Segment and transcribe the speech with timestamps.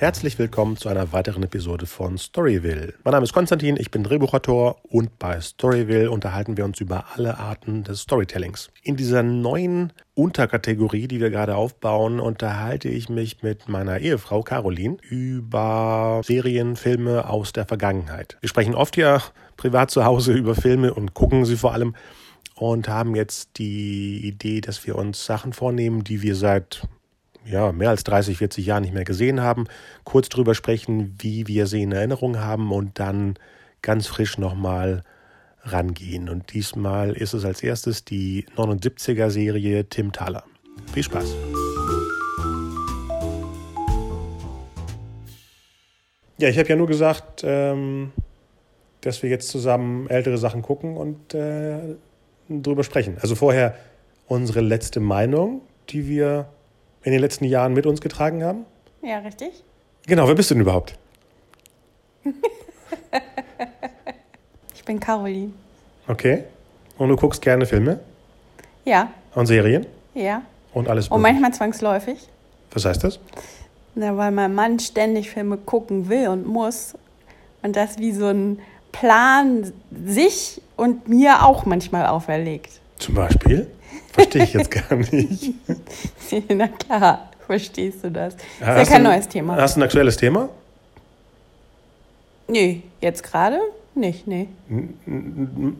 [0.00, 2.94] Herzlich willkommen zu einer weiteren Episode von Storyville.
[3.02, 7.36] Mein Name ist Konstantin, ich bin Drehbuchautor und bei Storyville unterhalten wir uns über alle
[7.38, 8.70] Arten des Storytellings.
[8.84, 14.98] In dieser neuen Unterkategorie, die wir gerade aufbauen, unterhalte ich mich mit meiner Ehefrau Caroline
[15.02, 18.36] über Serien, Filme aus der Vergangenheit.
[18.40, 19.20] Wir sprechen oft ja
[19.56, 21.96] privat zu Hause über Filme und gucken sie vor allem
[22.54, 26.86] und haben jetzt die Idee, dass wir uns Sachen vornehmen, die wir seit
[27.44, 29.66] ja, mehr als 30, 40 Jahren nicht mehr gesehen haben,
[30.04, 33.34] kurz drüber sprechen, wie wir sie in Erinnerung haben und dann
[33.82, 35.02] ganz frisch nochmal
[35.62, 36.28] rangehen.
[36.28, 40.44] Und diesmal ist es als erstes die 79er Serie Tim Thaler.
[40.92, 41.34] Viel Spaß!
[46.38, 48.12] Ja, ich habe ja nur gesagt, ähm,
[49.00, 51.96] dass wir jetzt zusammen ältere Sachen gucken und äh,
[52.48, 53.16] drüber sprechen.
[53.20, 53.74] Also vorher
[54.26, 56.48] unsere letzte Meinung, die wir
[57.08, 58.66] in den letzten Jahren mit uns getragen haben?
[59.02, 59.64] Ja, richtig.
[60.06, 60.98] Genau, wer bist du denn überhaupt?
[64.74, 65.52] ich bin Caroline.
[66.06, 66.44] Okay.
[66.98, 68.00] Und du guckst gerne Filme?
[68.84, 69.10] Ja.
[69.34, 69.86] Und Serien?
[70.14, 70.42] Ja.
[70.74, 72.28] Und alles Und manchmal zwangsläufig.
[72.72, 73.18] Was heißt das?
[73.94, 76.94] Na, weil mein Mann ständig Filme gucken will und muss.
[77.62, 78.58] Und das wie so ein
[78.92, 82.80] Plan sich und mir auch manchmal auferlegt.
[82.98, 83.66] Zum Beispiel?
[84.12, 85.54] Verstehe ich jetzt gar nicht.
[86.48, 88.34] Na klar, verstehst du das.
[88.34, 89.56] Ist ja kein du, neues Thema.
[89.56, 90.48] Hast du ein aktuelles Thema?
[92.48, 93.60] Nee, jetzt gerade
[93.94, 94.48] nicht, nee.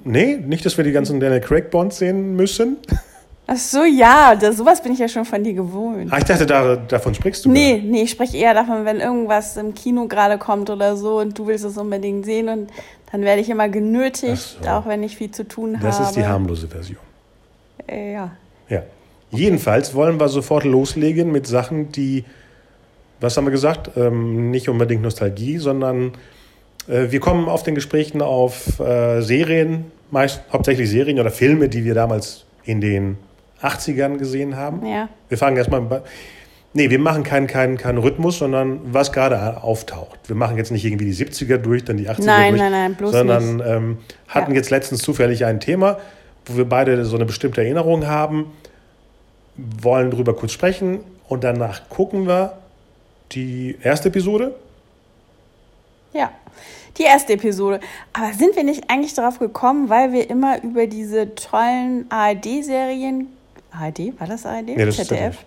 [0.05, 2.77] Nee, nicht, dass wir die ganzen Daniel Craig Bonds sehen müssen?
[3.51, 6.13] Ach so, ja, das, sowas bin ich ja schon von dir gewohnt.
[6.13, 7.51] Ah, ich dachte, da, davon sprichst du.
[7.51, 7.89] Nee, gerade.
[7.89, 11.47] nee, ich spreche eher davon, wenn irgendwas im Kino gerade kommt oder so und du
[11.47, 12.71] willst es unbedingt sehen und
[13.11, 14.69] dann werde ich immer genötigt, so.
[14.69, 15.97] auch wenn ich viel zu tun das habe.
[15.97, 16.99] Das ist die harmlose Version.
[17.89, 18.33] Äh, ja.
[18.69, 18.83] Ja.
[19.31, 22.25] Jedenfalls wollen wir sofort loslegen mit Sachen, die,
[23.21, 26.13] was haben wir gesagt, ähm, nicht unbedingt Nostalgie, sondern
[26.89, 31.85] äh, wir kommen auf den Gesprächen auf äh, Serien, meist hauptsächlich Serien oder Filme, die
[31.85, 33.19] wir damals in den
[33.63, 34.87] 80ern gesehen haben.
[34.87, 35.09] Ja.
[35.29, 36.03] Wir fangen erstmal bei.
[36.75, 40.19] Nee, wir machen keinen kein, kein Rhythmus, sondern was gerade auftaucht.
[40.27, 42.63] Wir machen jetzt nicht irgendwie die 70er durch, dann die 80er nein, durch.
[42.63, 43.67] Nein, nein, bloß sondern nicht.
[43.67, 44.57] Ähm, hatten ja.
[44.59, 45.99] jetzt letztens zufällig ein Thema
[46.49, 48.53] wo wir beide so eine bestimmte Erinnerung haben,
[49.57, 52.59] wollen darüber kurz sprechen und danach gucken wir
[53.33, 54.55] die erste Episode.
[56.13, 56.31] Ja,
[56.97, 57.81] die erste Episode.
[58.13, 63.29] Aber sind wir nicht eigentlich darauf gekommen, weil wir immer über diese tollen ARD-Serien.
[63.71, 64.19] ARD?
[64.19, 64.69] War das ARD?
[64.69, 65.01] Nee, das ZDF?
[65.01, 65.45] Ist ZDF.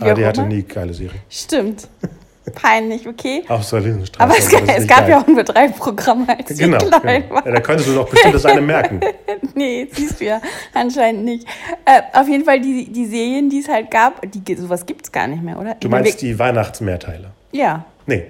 [0.00, 1.20] ARD hatte nie geile Serien.
[1.28, 1.88] Stimmt.
[2.54, 3.44] Peinlich, okay.
[3.48, 4.22] Auch so Linsenstraße.
[4.22, 4.46] Aber es,
[4.76, 5.10] es gab geil.
[5.10, 7.34] ja auch nur drei Programme, als genau, ich klein genau.
[7.34, 7.46] war.
[7.46, 9.00] Ja, da könntest du doch bestimmt das eine merken.
[9.54, 10.40] nee, siehst du ja
[10.72, 11.46] anscheinend nicht.
[11.84, 15.12] Äh, auf jeden Fall die, die Serien, die es halt gab, die, sowas gibt es
[15.12, 15.74] gar nicht mehr, oder?
[15.74, 17.30] Du meinst die Weihnachtsmehrteile?
[17.52, 17.84] Ja.
[18.06, 18.26] Nee.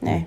[0.00, 0.26] Nee.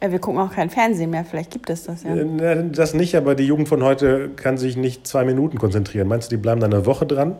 [0.00, 2.14] Wir gucken auch kein Fernsehen mehr, vielleicht gibt es das ja.
[2.14, 6.06] Äh, das nicht, aber die Jugend von heute kann sich nicht zwei Minuten konzentrieren.
[6.06, 7.36] Meinst du, die bleiben dann eine Woche dran?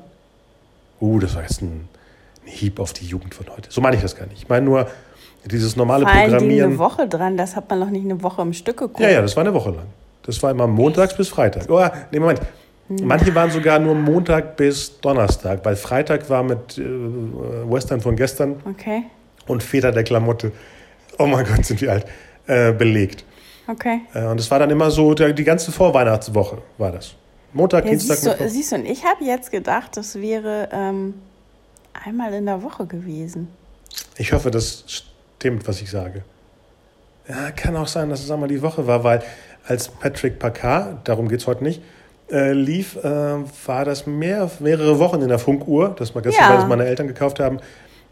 [1.00, 1.88] Uh, das war jetzt ein
[2.48, 3.70] Hieb auf die Jugend von heute.
[3.70, 4.42] So meine ich das gar nicht.
[4.42, 4.88] Ich meine nur
[5.44, 6.70] dieses normale Vor Programmieren.
[6.70, 9.00] eine Woche dran, das hat man noch nicht eine Woche im Stück geguckt.
[9.00, 9.86] Ja, ja, das war eine Woche lang.
[10.24, 11.70] Das war immer montags bis Freitag.
[11.70, 12.40] Oh, nee, Moment.
[12.88, 16.82] Manche waren sogar nur Montag bis Donnerstag, weil Freitag war mit äh,
[17.70, 19.04] Western von gestern okay.
[19.46, 20.52] und Väter der Klamotte,
[21.18, 22.06] oh mein Gott, sind wir alt,
[22.46, 23.24] äh, belegt.
[23.66, 24.00] Okay.
[24.14, 27.14] Äh, und es war dann immer so, die ganze Vorweihnachtswoche war das.
[27.52, 31.14] Montag, ja, Dienstag, siehst du, siehst du, und ich habe jetzt gedacht, das wäre ähm,
[32.08, 33.48] einmal in der Woche gewesen.
[34.16, 36.22] Ich hoffe, das stimmt, was ich sage.
[37.28, 39.22] Ja, kann auch sein, dass es einmal die Woche war, weil
[39.66, 41.82] als Patrick Packard, darum geht es heute nicht,
[42.30, 43.02] äh, lief, äh,
[43.66, 46.56] war das mehr, mehrere Wochen in der Funkuhr, das Magazin, ja.
[46.56, 47.58] das meine Eltern gekauft haben,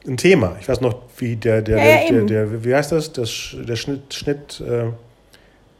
[0.07, 0.57] ein Thema.
[0.61, 3.77] Ich weiß noch, wie der, der, ja, der, der, der, wie heißt das, das der
[3.77, 4.84] Schnitt, Schnitt äh,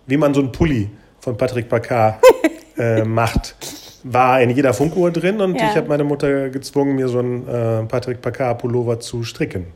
[0.07, 0.91] wie man so einen Pulli
[1.21, 2.23] von Patrick Packard
[2.79, 3.55] äh, macht
[4.09, 5.71] war in jeder Funkuhr drin und ja.
[5.71, 9.67] ich habe meine Mutter gezwungen, mir so einen äh, Patrick Packard Pullover zu stricken.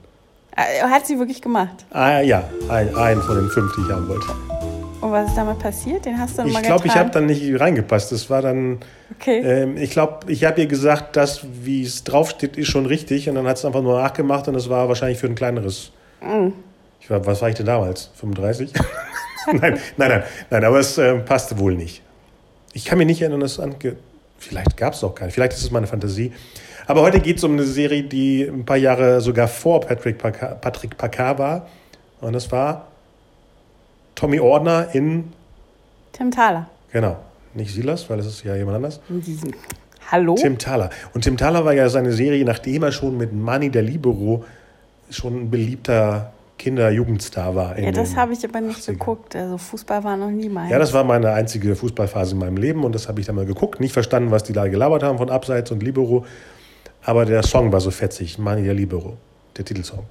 [0.56, 1.84] Äh, hat sie wirklich gemacht?
[1.90, 4.28] Ah, ja, ein, einen von den fünf, die ich haben wollte.
[5.00, 6.04] Und was ist damit passiert?
[6.04, 8.12] Den hast du dann ich mal glaub, Ich glaube, ich habe dann nicht reingepasst.
[8.12, 8.78] Das war dann.
[9.18, 9.40] Okay.
[9.40, 13.28] Ähm, ich glaube, ich habe ihr gesagt, das, wie es draufsteht, ist schon richtig.
[13.28, 15.92] Und dann hat es einfach nur nachgemacht und es war wahrscheinlich für ein kleineres.
[16.20, 16.48] Mm.
[17.00, 18.10] Ich war, was war ich denn damals?
[18.16, 18.72] 35?
[19.46, 22.02] nein, nein, nein, nein, aber es äh, passte wohl nicht.
[22.74, 23.96] Ich kann mich nicht erinnern, dass es ange
[24.40, 25.30] Vielleicht gab es auch keine.
[25.30, 26.32] Vielleicht ist es meine Fantasie.
[26.86, 30.60] Aber heute geht es um eine Serie, die ein paar Jahre sogar vor Patrick Packard,
[30.60, 31.66] Patrick Packard war.
[32.20, 32.88] Und das war
[34.14, 35.32] Tommy Ordner in.
[36.12, 36.68] Tim Thaler.
[36.90, 37.16] Genau.
[37.54, 39.00] Nicht Silas, weil es ist ja jemand anders.
[40.10, 40.34] Hallo?
[40.34, 40.90] Tim Thaler.
[41.14, 44.44] Und Tim Thaler war ja seine Serie, nachdem er schon mit Money der Libero
[45.10, 47.78] schon ein beliebter Kinder-Jugendstar war.
[47.78, 48.92] Ja, das habe ich aber nicht 80ern.
[48.92, 49.34] geguckt.
[49.34, 50.70] Also Fußball war noch nie mein.
[50.70, 53.46] Ja, das war meine einzige Fußballphase in meinem Leben und das habe ich dann mal
[53.46, 53.80] geguckt.
[53.80, 56.26] Nicht verstanden, was die da gelabert haben von Abseits und Libero.
[57.02, 59.16] Aber der Song war so fetzig, Mani der Libero,
[59.56, 60.04] der Titelsong.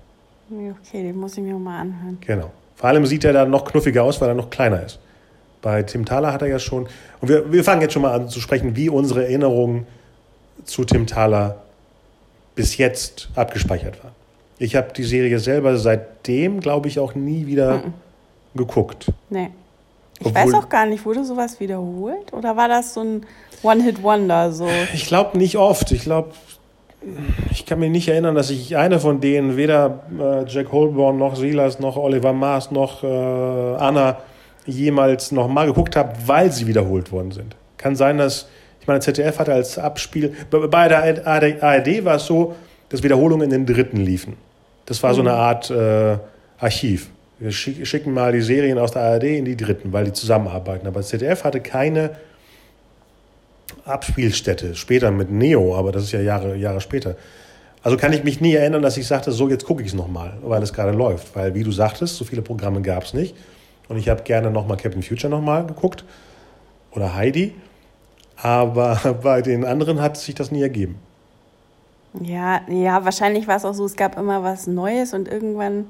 [0.50, 2.18] Okay, den muss ich mir mal anhören.
[2.22, 2.52] Genau.
[2.76, 5.00] Vor allem sieht er da noch knuffiger aus, weil er noch kleiner ist.
[5.62, 6.88] Bei Tim Thaler hat er ja schon.
[7.22, 9.86] Und wir, wir fangen jetzt schon mal an zu sprechen, wie unsere Erinnerungen
[10.64, 11.58] zu Tim Thaler
[12.56, 14.19] bis jetzt abgespeichert waren.
[14.60, 17.82] Ich habe die Serie selber seitdem, glaube ich, auch nie wieder
[18.56, 19.08] geguckt.
[19.30, 19.50] Nee.
[20.20, 22.34] Ich Obwohl- weiß auch gar nicht, wurde sowas wiederholt?
[22.34, 23.26] Oder war das so ein
[23.64, 24.52] One-Hit-Wonder?
[24.52, 24.68] So?
[24.94, 25.92] Ich glaube nicht oft.
[25.94, 26.32] Ich glaube,
[27.52, 31.38] ich kann mich nicht erinnern, dass ich eine von denen, weder äh, Jack Holborn noch
[31.38, 34.18] Silas noch Oliver Maas noch äh, Anna
[34.66, 37.56] jemals noch mal geguckt habe, weil sie wiederholt worden sind.
[37.78, 38.50] Kann sein, dass,
[38.82, 42.56] ich meine, ZDF hatte als Abspiel, bei- der ARD war es so,
[42.90, 44.36] dass Wiederholungen in den dritten liefen.
[44.90, 46.18] Das war so eine Art äh,
[46.60, 47.10] Archiv.
[47.38, 50.88] Wir schick- schicken mal die Serien aus der ARD in die dritten, weil die zusammenarbeiten.
[50.88, 52.12] Aber ZDF hatte keine
[53.86, 57.16] Abspielstätte, später mit Neo, aber das ist ja Jahre, Jahre später.
[57.82, 60.34] Also kann ich mich nie erinnern, dass ich sagte, so jetzt gucke ich es nochmal,
[60.42, 61.36] weil es gerade läuft.
[61.36, 63.36] Weil, wie du sagtest, so viele Programme gab es nicht.
[63.88, 66.04] Und ich habe gerne nochmal Captain Future nochmal geguckt
[66.92, 67.54] oder Heidi.
[68.38, 70.98] Aber bei den anderen hat sich das nie ergeben.
[72.22, 75.90] Ja, ja, wahrscheinlich war es auch so, es gab immer was Neues und irgendwann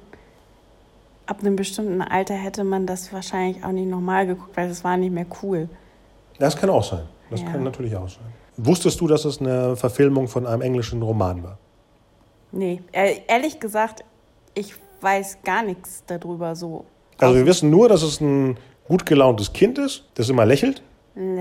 [1.25, 4.97] ab einem bestimmten Alter hätte man das wahrscheinlich auch nicht nochmal geguckt, weil es war
[4.97, 5.69] nicht mehr cool.
[6.39, 7.03] Das kann auch sein.
[7.29, 7.51] Das Ja.
[7.51, 8.25] kann natürlich auch sein.
[8.57, 11.57] Wusstest du, dass es eine Verfilmung von einem englischen Roman war?
[12.51, 14.03] Nee, e- ehrlich gesagt,
[14.55, 16.83] ich weiß gar nichts darüber so.
[17.19, 18.57] Also wir wissen nur, dass es ein
[18.87, 20.81] gut gelauntes Kind ist, das immer lächelt.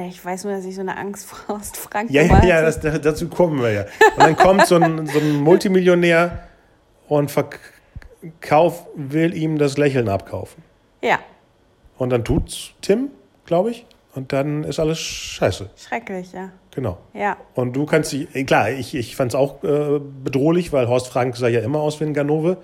[0.08, 2.98] Ich weiß nur, dass ich so eine Angst vor Ostfranken Ja, ja, ja, das, da-
[2.98, 3.82] dazu kommen wir ja.
[4.16, 6.40] Und dann kommt so ein, so ein Multimillionär
[7.06, 10.62] und verkauf, will ihm das Lächeln abkaufen.
[11.02, 11.18] ja,
[11.96, 13.10] Und dann tut's Tim,
[13.46, 13.86] glaube ich.
[14.14, 15.70] Und dann ist alles scheiße.
[15.76, 16.50] schrecklich, ja.
[16.74, 16.98] Genau.
[17.14, 20.88] Ja, Und du kannst dich, eh, klar, ich, ich fand es auch äh, bedrohlich, weil
[20.88, 22.56] Horst Frank sah ja immer aus wie ein Ganove.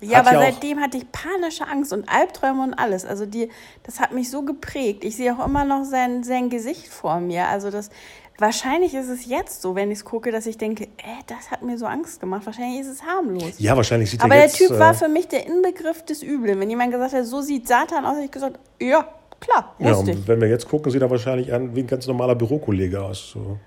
[0.00, 3.04] Ja, Hat aber ja seitdem hatte ich panische Angst und Albträume und alles.
[3.04, 3.50] Also die,
[3.82, 5.04] das hat mich so geprägt.
[5.04, 7.48] Ich sehe auch immer noch sein, sein Gesicht vor mir.
[7.48, 7.90] Also das,
[8.38, 11.62] wahrscheinlich ist es jetzt so, wenn ich es gucke, dass ich denke, äh, das hat
[11.62, 12.46] mir so Angst gemacht.
[12.46, 13.54] Wahrscheinlich ist es harmlos.
[13.58, 14.58] Ja, wahrscheinlich sieht aber er der jetzt...
[14.58, 16.60] Typ war äh, für mich der Inbegriff des Üblen.
[16.60, 19.08] Wenn jemand gesagt hat, so sieht Satan aus, hätte ich gesagt, ja,
[19.40, 22.36] klar, ja, und wenn wir jetzt gucken, sieht er wahrscheinlich an wie ein ganz normaler
[22.36, 23.30] Bürokollege aus.
[23.32, 23.58] So.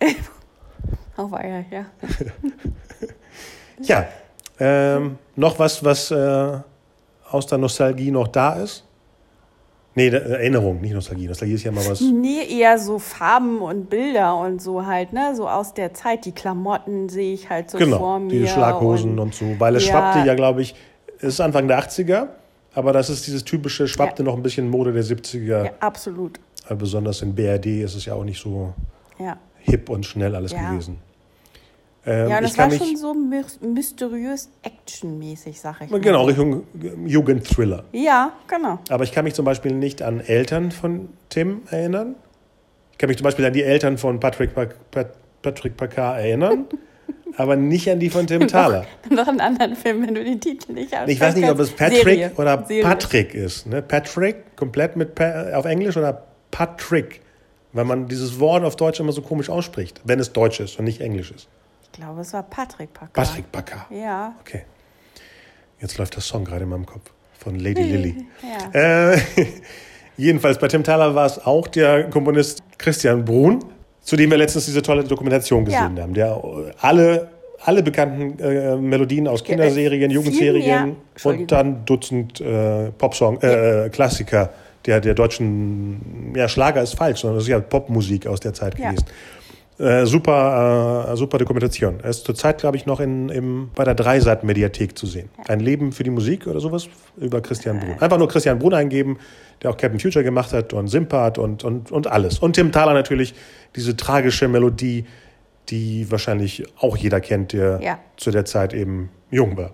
[1.18, 1.64] Oh, war ja,
[3.80, 4.06] ja.
[4.58, 6.52] Ja, ähm, noch was, was äh,
[7.30, 8.84] aus der Nostalgie noch da ist?
[9.94, 11.26] Nee, Erinnerung, nicht Nostalgie.
[11.26, 12.02] Nostalgie ist ja mal was.
[12.02, 15.34] Nee, eher so Farben und Bilder und so halt, ne?
[15.34, 16.26] So aus der Zeit.
[16.26, 18.28] Die Klamotten sehe ich halt so vor Genau, mir.
[18.28, 19.58] die Schlaghosen und, so.
[19.58, 19.92] Weil es Ja.
[19.92, 20.74] schwappte ja, glaube ich,
[21.18, 22.28] es ist Anfang der 80er,
[22.74, 25.64] aber das ist dieses typische, schwappte noch ein bisschen Mode der 70er.
[25.64, 26.38] Ja, absolut.
[26.68, 28.74] Äh, Besonders in BRD ist es ja auch nicht so
[29.18, 29.38] Ja.
[29.60, 30.58] hip und schnell alles Ja.
[30.70, 30.98] gewesen.
[32.06, 36.00] Ähm, Ja, das war mich, schon so mys- mysteriös actionmäßig, sag ich mal.
[36.00, 37.84] Genau, Richtung äh, Jugendthriller.
[37.92, 38.78] Ja, genau.
[38.88, 42.14] Aber ich kann mich zum Beispiel nicht an Eltern von Tim erinnern.
[42.92, 44.50] Ich kann mich zum Beispiel an die Eltern von Patrick,
[45.42, 46.64] Patrick Pacard erinnern,
[47.36, 48.86] aber nicht an die von Tim Thaler.
[49.10, 51.08] Noch einen anderen Film, wenn du den Titel nicht hast.
[51.08, 52.32] Ich weiß nicht, ob es Patrick Serie.
[52.36, 52.82] oder Serie.
[52.84, 53.66] Patrick ist.
[53.66, 53.82] Ne?
[53.82, 56.22] Patrick, komplett mit pa auf Englisch oder
[56.52, 57.20] Patrick,
[57.72, 60.84] weil man dieses Wort auf Deutsch immer so komisch ausspricht, wenn es Deutsch ist und
[60.86, 61.48] nicht Englisch ist.
[61.96, 63.10] Ich glaube, es war Patrick Packer.
[63.14, 63.86] Patrick Pacard.
[63.90, 64.34] Ja.
[64.42, 64.64] Okay.
[65.80, 68.26] Jetzt läuft das Song gerade in meinem Kopf von Lady Lily.
[68.74, 69.12] Ja.
[69.14, 69.18] Äh,
[70.18, 73.64] jedenfalls bei Tim Thaler war es auch der Komponist Christian Brun,
[74.02, 76.02] zu dem wir letztens diese tolle Dokumentation gesehen Ja.
[76.02, 77.30] haben, der äh, alle,
[77.64, 84.50] alle bekannten äh, Melodien aus Kinderserien, viel Jugendserien und dann Dutzend äh, Popsong, äh, Klassiker
[84.84, 88.78] der, der deutschen, ja Schlager ist falsch, sondern das ist ja Popmusik aus der Zeit
[88.78, 88.92] Ja.
[89.78, 92.00] Äh, super, äh, super Dokumentation.
[92.02, 95.28] Er ist zurzeit, glaube ich, noch in, im, bei der Dreisat-Mediathek zu sehen.
[95.48, 97.96] Ein Leben für die Musik oder sowas über Christian Brun.
[98.00, 99.18] Einfach nur Christian Brun eingeben,
[99.62, 102.38] der auch Captain Future gemacht hat und Simpat und, und, und alles.
[102.38, 103.34] Und Tim Thaler natürlich,
[103.74, 105.04] diese tragische Melodie,
[105.68, 107.98] die wahrscheinlich auch jeder kennt, der Ja.
[108.16, 109.72] zu der Zeit eben jung war.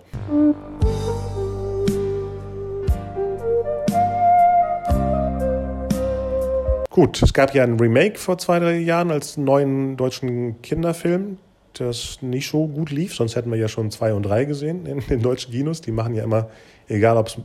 [6.93, 11.39] Gut, es gab ja ein Remake vor zwei, drei Jahren als neuen deutschen Kinderfilm,
[11.73, 13.15] das nicht so gut lief.
[13.15, 15.81] Sonst hätten wir ja schon zwei und drei gesehen in den deutschen Kinos.
[15.81, 16.51] Die machen ja immer,
[16.87, 17.37] egal ob es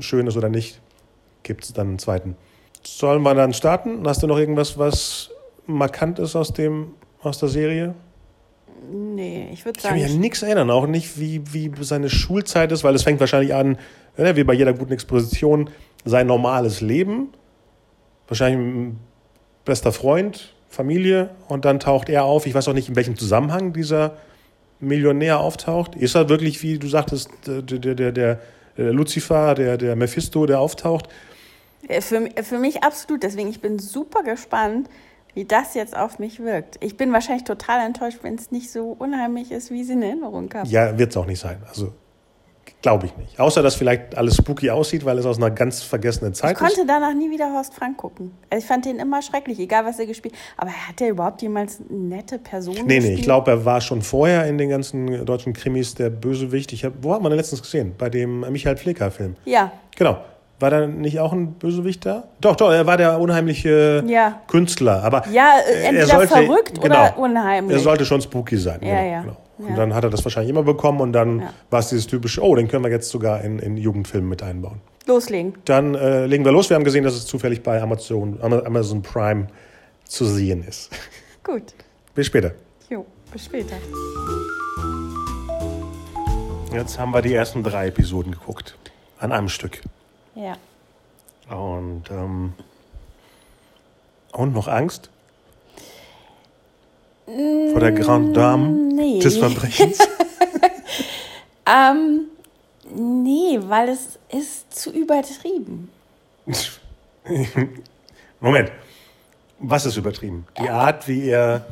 [0.00, 0.82] schön ist oder nicht,
[1.42, 2.36] gibt es dann einen zweiten.
[2.84, 4.06] Sollen wir dann starten?
[4.06, 5.30] Hast du noch irgendwas, was
[5.66, 6.88] markant ist aus, dem,
[7.22, 7.94] aus der Serie?
[8.92, 12.10] Nee, ich würde Ich kann mich sagen, an nichts erinnern, auch nicht, wie, wie seine
[12.10, 13.78] Schulzeit ist, weil es fängt wahrscheinlich an
[14.18, 15.70] ja, wie bei jeder guten Exposition,
[16.04, 17.28] sein normales Leben.
[18.32, 18.98] Wahrscheinlich ein
[19.66, 21.28] bester Freund, Familie.
[21.48, 22.46] Und dann taucht er auf.
[22.46, 24.16] Ich weiß auch nicht, in welchem Zusammenhang dieser
[24.80, 25.96] Millionär auftaucht.
[25.96, 28.40] Ist er wirklich, wie du sagtest, der, der, der,
[28.78, 31.10] der Lucifer, der, der Mephisto, der auftaucht?
[32.00, 33.22] Für, für mich absolut.
[33.22, 34.88] Deswegen, ich bin super gespannt,
[35.34, 36.78] wie das jetzt auf mich wirkt.
[36.80, 40.48] Ich bin wahrscheinlich total enttäuscht, wenn es nicht so unheimlich ist, wie sie in Erinnerung
[40.48, 40.66] kam.
[40.68, 41.58] Ja, wird es auch nicht sein.
[41.68, 41.92] Also
[42.82, 43.38] glaube ich nicht.
[43.38, 46.60] Außer, dass vielleicht alles spooky aussieht, weil es aus einer ganz vergessenen Zeit ist.
[46.60, 48.32] Ich konnte danach nie wieder Horst Frank gucken.
[48.50, 50.64] Also ich fand den immer schrecklich, egal was er gespielt hat.
[50.64, 53.04] Aber hat er überhaupt jemals eine nette Person Nee, gespielt?
[53.04, 56.72] nee, ich glaube, er war schon vorher in den ganzen deutschen Krimis der Bösewicht.
[56.72, 57.94] Ich hab, wo hat man den letztens gesehen?
[57.96, 59.36] Bei dem Michael Pflecker-Film.
[59.44, 59.72] Ja.
[59.96, 60.18] Genau.
[60.58, 62.24] War da nicht auch ein Bösewicht da?
[62.40, 64.40] Doch, doch, er war der unheimliche ja.
[64.46, 65.02] Künstler.
[65.02, 67.76] Aber ja, entweder sollte, verrückt genau, oder unheimlich.
[67.78, 68.78] Er sollte schon spooky sein.
[68.80, 69.20] Ja, genau, ja.
[69.22, 69.36] Genau.
[69.62, 69.76] Und ja.
[69.76, 71.54] dann hat er das wahrscheinlich immer bekommen und dann ja.
[71.70, 74.80] war es dieses typische, oh, den können wir jetzt sogar in, in Jugendfilmen mit einbauen.
[75.06, 75.54] Loslegen.
[75.64, 76.70] Dann äh, legen wir los.
[76.70, 79.48] Wir haben gesehen, dass es zufällig bei Amazon, Amazon Prime
[80.04, 80.90] zu sehen ist.
[81.44, 81.74] Gut.
[82.14, 82.52] Bis später.
[82.90, 83.76] Jo, bis später.
[86.72, 88.76] Jetzt haben wir die ersten drei Episoden geguckt.
[89.18, 89.80] An einem Stück.
[90.34, 90.56] Ja.
[91.54, 92.54] Und, ähm,
[94.32, 95.10] und noch Angst?
[97.24, 99.18] Vor der Grande Dame nee.
[99.20, 99.98] des Verbrechens?
[101.66, 102.22] ähm,
[102.94, 105.90] nee, weil es ist zu übertrieben.
[108.40, 108.72] Moment.
[109.60, 110.44] Was ist übertrieben?
[110.60, 111.64] Die Art, wie er.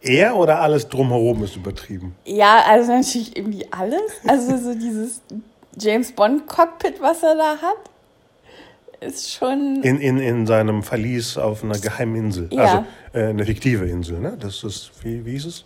[0.00, 2.14] Er oder alles drumherum ist übertrieben?
[2.24, 4.12] Ja, also natürlich irgendwie alles.
[4.24, 5.20] Also so dieses
[5.76, 7.78] James Bond Cockpit, was er da hat,
[9.02, 9.82] ist schon.
[9.82, 12.48] In, in, in seinem Verlies auf einer geheimen Insel.
[12.52, 12.62] Ja.
[12.62, 14.36] Also äh, eine fiktive Insel, ne?
[14.38, 15.64] Das ist, wie, wie hieß es?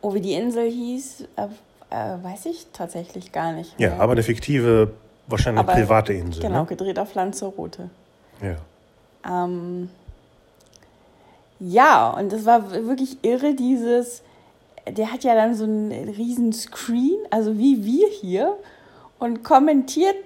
[0.00, 1.42] Oh, wie die Insel hieß, äh,
[1.90, 3.78] äh, weiß ich tatsächlich gar nicht.
[3.78, 3.90] Mehr.
[3.90, 4.92] Ja, aber eine fiktive,
[5.26, 6.42] wahrscheinlich aber, private Insel.
[6.42, 6.66] Genau, ne?
[6.66, 7.90] gedreht auf Lanzarote.
[8.42, 8.56] Ja.
[9.26, 9.90] Ähm,
[11.60, 14.22] ja, und es war wirklich irre, dieses.
[14.86, 18.56] Der hat ja dann so einen riesen Screen, also wie wir hier,
[19.18, 20.16] und kommentiert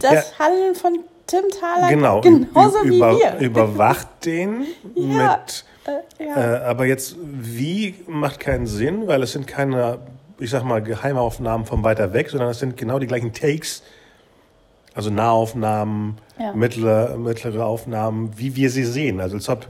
[0.00, 0.46] das ja.
[0.46, 1.00] Handeln von
[1.30, 3.38] Tim Thaler genau, genauso wie über, wir.
[3.40, 5.64] Überwacht den ja, mit.
[5.86, 6.54] Äh, ja.
[6.56, 9.98] äh, aber jetzt, wie macht keinen Sinn, weil es sind keine,
[10.40, 13.84] ich sag mal, Geheimaufnahmen von weiter weg, sondern es sind genau die gleichen Takes.
[14.92, 16.52] Also Nahaufnahmen, ja.
[16.52, 19.20] mittlere, mittlere Aufnahmen, wie wir sie sehen.
[19.20, 19.68] Also als ob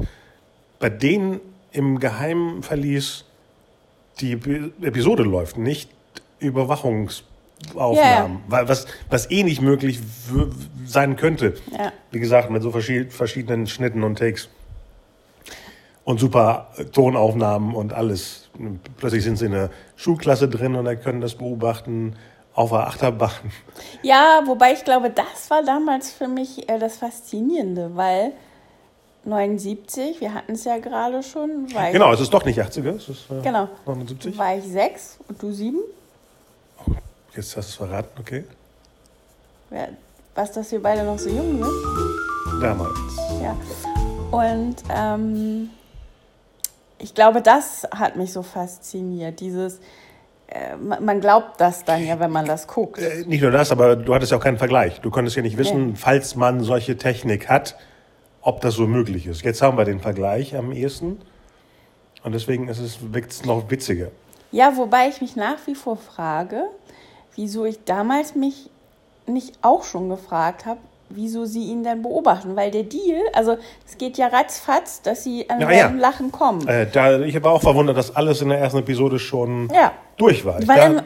[0.79, 1.41] bei denen
[1.73, 3.27] im Geheimverlies
[4.21, 5.91] die Episode läuft, nicht
[6.39, 7.25] Überwachungs
[7.75, 8.69] Aufnahmen, yeah.
[8.69, 10.01] was, was eh nicht möglich
[10.87, 11.55] sein könnte.
[11.71, 11.93] Ja.
[12.11, 14.49] Wie gesagt, mit so verschiedenen Schnitten und Takes.
[16.05, 18.51] Und super Tonaufnahmen und alles.
[18.97, 22.17] Plötzlich sind sie in der Schulklasse drin und können das beobachten
[22.55, 23.31] auf der Achterbahn.
[24.03, 28.33] Ja, wobei ich glaube, das war damals für mich äh, das Faszinierende, weil
[29.25, 31.67] 79, wir hatten es ja gerade schon.
[31.93, 33.69] genau, es ist doch nicht 80er, es ist äh, genau.
[33.87, 34.37] 79.
[34.37, 35.81] War ich sechs und du sieben?
[37.35, 38.45] Jetzt hast du es verraten, okay.
[39.71, 39.89] Ja,
[40.35, 42.63] was, dass wir beide noch so jung sind?
[42.63, 42.99] Damals.
[43.41, 43.57] Ja.
[44.31, 45.71] Und ähm,
[46.99, 49.41] ich glaube, das hat mich so fasziniert.
[49.41, 49.81] Dieses,
[50.49, 52.99] äh, man glaubt das dann ja, wenn man das guckt.
[52.99, 55.01] Äh, nicht nur das, aber du hattest ja auch keinen Vergleich.
[55.01, 55.97] Du konntest ja nicht wissen, nee.
[55.97, 57.77] falls man solche Technik hat,
[58.43, 59.43] ob das so möglich ist.
[59.43, 61.21] Jetzt haben wir den Vergleich am ehesten.
[62.23, 64.09] Und deswegen ist es, wirkt es noch witziger.
[64.53, 66.65] Ja, wobei ich mich nach wie vor frage,
[67.37, 68.71] wieso ich damals mich
[69.27, 72.57] nicht auch schon gefragt habe, wieso sie ihn dann beobachten.
[72.57, 75.89] Weil der Deal, also es geht ja ratzfatz, dass sie an ja, ja.
[75.91, 76.67] Lachen kommen.
[76.67, 79.93] Äh, da, ich war auch verwundert, dass alles in der ersten Episode schon ja.
[80.17, 80.57] durch war.
[80.67, 81.01] Weil da, im,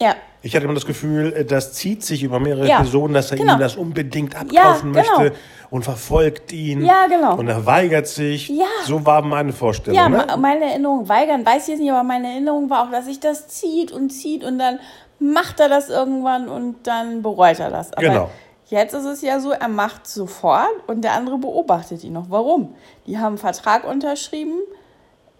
[0.00, 0.14] ja.
[0.40, 2.80] Ich hatte immer das Gefühl, äh, das zieht sich über mehrere ja.
[2.80, 3.54] Episoden, dass er genau.
[3.54, 5.18] ihm das unbedingt abkaufen genau.
[5.18, 5.36] möchte
[5.70, 6.84] und verfolgt ihn.
[6.84, 7.36] Ja, genau.
[7.36, 8.48] Und er weigert sich.
[8.48, 8.66] Ja.
[8.84, 9.98] So war meine Vorstellung.
[9.98, 10.26] Ja, ne?
[10.38, 13.48] meine Erinnerung, weigern weiß ich jetzt nicht, aber meine Erinnerung war auch, dass sich das
[13.48, 14.78] zieht und zieht und dann
[15.18, 17.92] macht er das irgendwann und dann bereut er das.
[17.92, 18.30] Aber genau.
[18.68, 22.26] Jetzt ist es ja so, er macht sofort und der andere beobachtet ihn noch.
[22.28, 22.74] Warum?
[23.06, 24.58] Die haben einen Vertrag unterschrieben.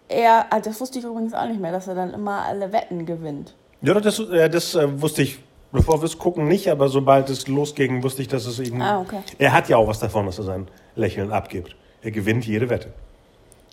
[0.07, 3.05] Er, ah, das wusste ich übrigens auch nicht mehr, dass er dann immer alle Wetten
[3.05, 3.53] gewinnt.
[3.81, 5.39] Ja, das, das äh, wusste ich,
[5.71, 8.81] bevor wir es gucken, nicht, aber sobald es losging, wusste ich, dass es ihm.
[8.81, 9.19] Ah, okay.
[9.37, 11.75] Er hat ja auch was davon, dass er sein Lächeln abgibt.
[12.01, 12.91] Er gewinnt jede Wette.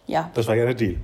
[0.07, 0.31] Ja.
[0.35, 0.97] Das war ja der Deal.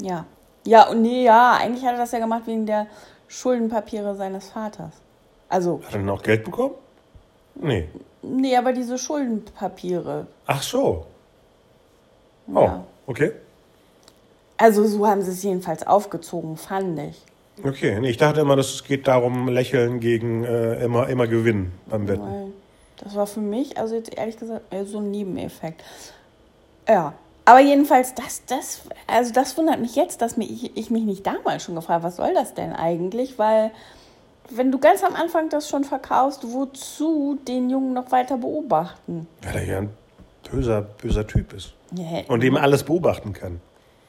[0.00, 0.24] Ja.
[0.64, 2.86] Ja, und nee, ja, eigentlich hat er das ja gemacht wegen der
[3.32, 4.92] Schuldenpapiere seines Vaters.
[5.48, 5.80] Also.
[5.84, 6.74] Hat er denn auch Geld bekommen?
[7.54, 7.88] Nee.
[8.20, 10.26] Nee, aber diese Schuldenpapiere.
[10.46, 11.06] Ach so.
[12.52, 12.84] Oh, ja.
[13.06, 13.32] okay.
[14.58, 17.22] Also so haben sie es jedenfalls aufgezogen, fand ich.
[17.64, 21.72] Okay, nee, ich dachte immer, dass es geht darum, lächeln gegen äh, immer, immer gewinnen
[21.86, 22.52] beim Wetten.
[22.98, 25.82] Das war für mich, also jetzt ehrlich gesagt, so ein Nebeneffekt.
[26.86, 27.14] Ja.
[27.44, 31.26] Aber jedenfalls, das, das, also das wundert mich jetzt, dass mich, ich, ich mich nicht
[31.26, 33.38] damals schon gefragt was soll das denn eigentlich?
[33.38, 33.72] Weil,
[34.50, 39.26] wenn du ganz am Anfang das schon verkaufst, wozu den Jungen noch weiter beobachten?
[39.42, 39.90] Weil er ja ein
[40.50, 41.72] böser, böser Typ ist.
[41.92, 43.60] Ja, Und eben alles beobachten kann.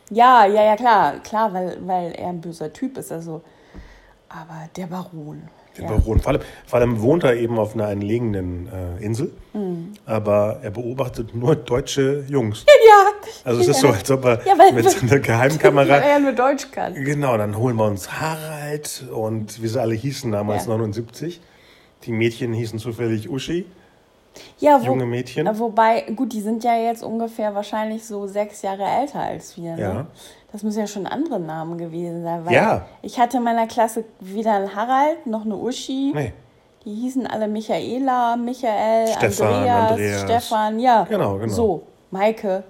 [0.10, 3.12] Ja, ja, ja, klar, klar, weil, weil er ein böser Typ ist.
[3.12, 3.42] Also,
[4.30, 5.44] aber der Baron.
[5.78, 5.90] Der ja.
[5.92, 6.20] Baron.
[6.20, 9.32] Vor allem, vor allem wohnt er eben auf einer entlegenen äh, Insel.
[9.54, 9.94] Mhm.
[10.06, 12.66] Aber er beobachtet nur deutsche Jungs.
[12.86, 13.12] Ja.
[13.46, 15.96] Also es ist so, als ob er Ja, weil- mit so einer Weil Geheimkamera.
[15.98, 16.94] er nur Deutsch kann.
[16.94, 20.70] Genau, dann holen wir uns Harald und wie sie alle hießen damals, Ja.
[20.78, 21.42] 79.
[22.04, 23.66] Die Mädchen hießen zufällig Uschi.
[24.60, 25.46] Ja, wo, Junge Mädchen.
[25.46, 29.76] Na, Wobei, gut, die sind ja jetzt ungefähr wahrscheinlich so sechs Jahre älter als wir.
[29.76, 29.82] Ne?
[29.82, 30.06] Ja.
[30.52, 32.46] Das müssen ja schon andere Namen gewesen sein.
[32.46, 32.86] Weil Ja.
[33.02, 36.12] Ich hatte in meiner Klasse wieder einen Harald, noch eine Uschi.
[36.14, 36.34] Nee,
[36.86, 40.22] Die hießen alle Michaela, Michael, Stefan, Andreas, Andreas.
[40.22, 41.04] Stefan, ja.
[41.10, 41.54] Genau, genau.
[41.54, 42.64] So, Maike.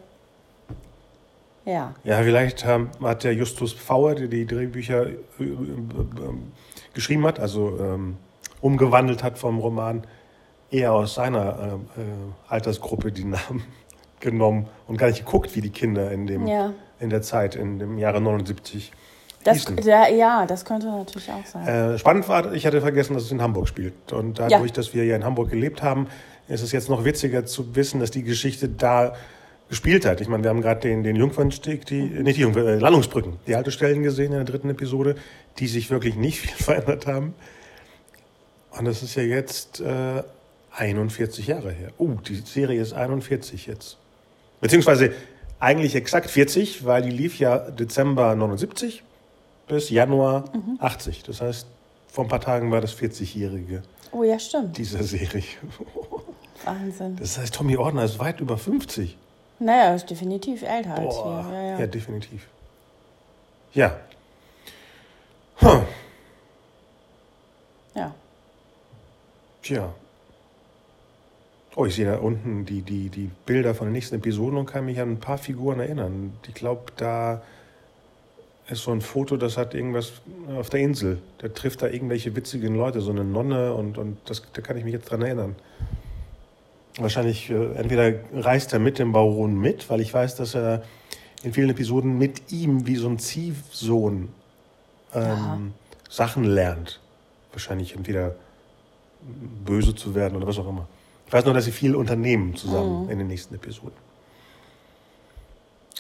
[1.66, 1.94] Ja.
[2.04, 6.34] Ja, vielleicht ähm, hat der Justus Pfauer, der die Drehbücher äh, äh, äh,
[6.94, 8.18] geschrieben hat, also ähm,
[8.62, 10.04] umgewandelt hat vom Roman,
[10.74, 12.06] eher aus seiner äh, äh,
[12.50, 13.64] Altersgruppe die Namen
[14.20, 16.74] genommen und gar nicht geguckt, wie die Kinder in, dem, Ja.
[17.00, 18.92] in der Zeit, in dem Jahre 79
[19.44, 21.68] Das, der, ja, das könnte natürlich auch sein.
[21.68, 24.12] Äh, spannend war, ich hatte vergessen, dass es in Hamburg spielt.
[24.14, 26.08] Und dadurch, dass wir ja in Hamburg gelebt haben,
[26.48, 29.14] ist es jetzt noch witziger zu wissen, dass die Geschichte da
[29.70, 30.22] gespielt hat.
[30.22, 33.56] Ich meine, wir haben gerade den, den Jungfernstieg, die, nicht die Jungfern, äh, Landungsbrücken, die
[33.56, 35.16] Haltestellen gesehen in der dritten Episode,
[35.60, 37.34] die sich wirklich nicht viel verändert haben.
[38.78, 40.24] Und das ist ja jetzt äh,
[40.76, 41.92] 41 Jahre her.
[41.98, 43.98] Oh, die Serie ist 41 jetzt.
[44.60, 45.14] Beziehungsweise
[45.60, 49.04] eigentlich exakt 40, weil die lief ja Dezember 79
[49.68, 50.46] bis Januar
[50.80, 51.24] 80.
[51.24, 51.68] Das heißt,
[52.08, 54.78] vor ein paar Tagen war das 40-jährige oh ja, stimmt.
[54.78, 55.44] dieser Serie.
[56.66, 57.18] Wahnsinn.
[57.18, 59.18] Das heißt, Tommy Ordner ist weit über 50.
[59.60, 61.56] Naja, ist definitiv älter als Boah, wir.
[61.56, 61.80] Ja, ja.
[61.80, 62.48] ja, definitiv.
[63.74, 63.98] Ja.
[65.58, 65.82] Hm.
[67.96, 68.14] ja.
[69.62, 69.94] Tja.
[71.76, 74.86] Oh, ich sehe da unten die, die, die Bilder von den nächsten Episoden und kann
[74.86, 76.34] mich an ein paar Figuren erinnern.
[76.48, 77.42] Ich glaube, da
[78.68, 80.14] ist so ein Foto, das hat irgendwas
[80.56, 81.20] auf der Insel.
[81.40, 84.84] Da trifft da irgendwelche witzigen Leute, so eine Nonne und, und das, da kann ich
[84.84, 85.56] mich jetzt dran erinnern.
[86.98, 90.84] Wahrscheinlich, äh, entweder reist er mit dem Baron mit, weil ich weiß, dass er
[91.42, 94.30] in vielen Episoden mit ihm wie so ein Ziehsohn
[95.14, 95.74] ähm,
[96.08, 97.00] Sachen lernt.
[97.52, 98.36] Wahrscheinlich entweder
[99.66, 100.88] böse zu werden oder was auch immer.
[101.34, 103.98] Ich weiß nur, dass sie viel unternehmen zusammen in den nächsten Episoden.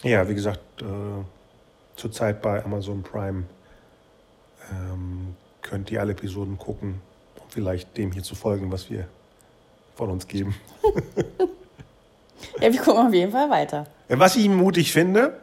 [0.03, 0.85] Ja, wie gesagt, äh,
[1.95, 3.45] zurzeit bei Amazon Prime
[4.71, 7.01] ähm, könnt ihr alle Episoden gucken,
[7.39, 9.07] um vielleicht dem hier zu folgen, was wir
[9.95, 10.53] von uns geben.
[12.59, 13.87] Ja, wir gucken auf jeden Fall weiter.
[14.09, 15.39] Was ich mutig finde,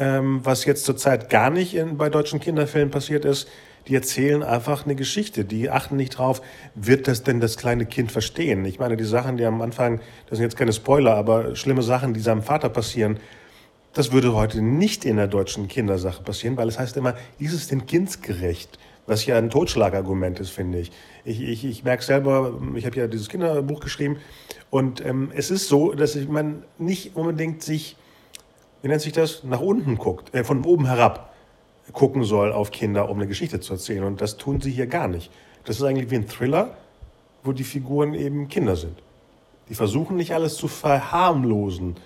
[0.00, 3.46] ähm, was jetzt zurzeit gar nicht in, bei deutschen Kinderfilmen passiert ist,
[3.88, 5.44] die erzählen einfach eine Geschichte.
[5.44, 6.42] Die achten nicht drauf,
[6.74, 8.64] wird das denn das kleine Kind verstehen?
[8.64, 12.14] Ich meine, die Sachen, die am Anfang, das sind jetzt keine Spoiler, aber schlimme Sachen,
[12.14, 13.18] die seinem Vater passieren,
[13.92, 17.68] das würde heute nicht in der deutschen Kindersache passieren, weil es heißt immer, ist es
[17.68, 18.78] denn kindsgerecht?
[19.06, 20.90] Was ja ein Totschlagargument ist, finde ich.
[21.24, 24.18] Ich, ich, ich merke selber, ich habe ja dieses Kinderbuch geschrieben
[24.68, 27.96] und ähm, es ist so, dass man nicht unbedingt sich,
[28.82, 31.32] wie nennt sich das, nach unten guckt, äh, von oben herab
[31.92, 34.04] gucken soll auf Kinder, um eine Geschichte zu erzählen.
[34.04, 35.30] Und das tun sie hier gar nicht.
[35.64, 36.76] Das ist eigentlich wie ein Thriller,
[37.42, 38.98] wo die Figuren eben Kinder sind.
[39.68, 41.96] Die versuchen nicht alles zu verharmlosen.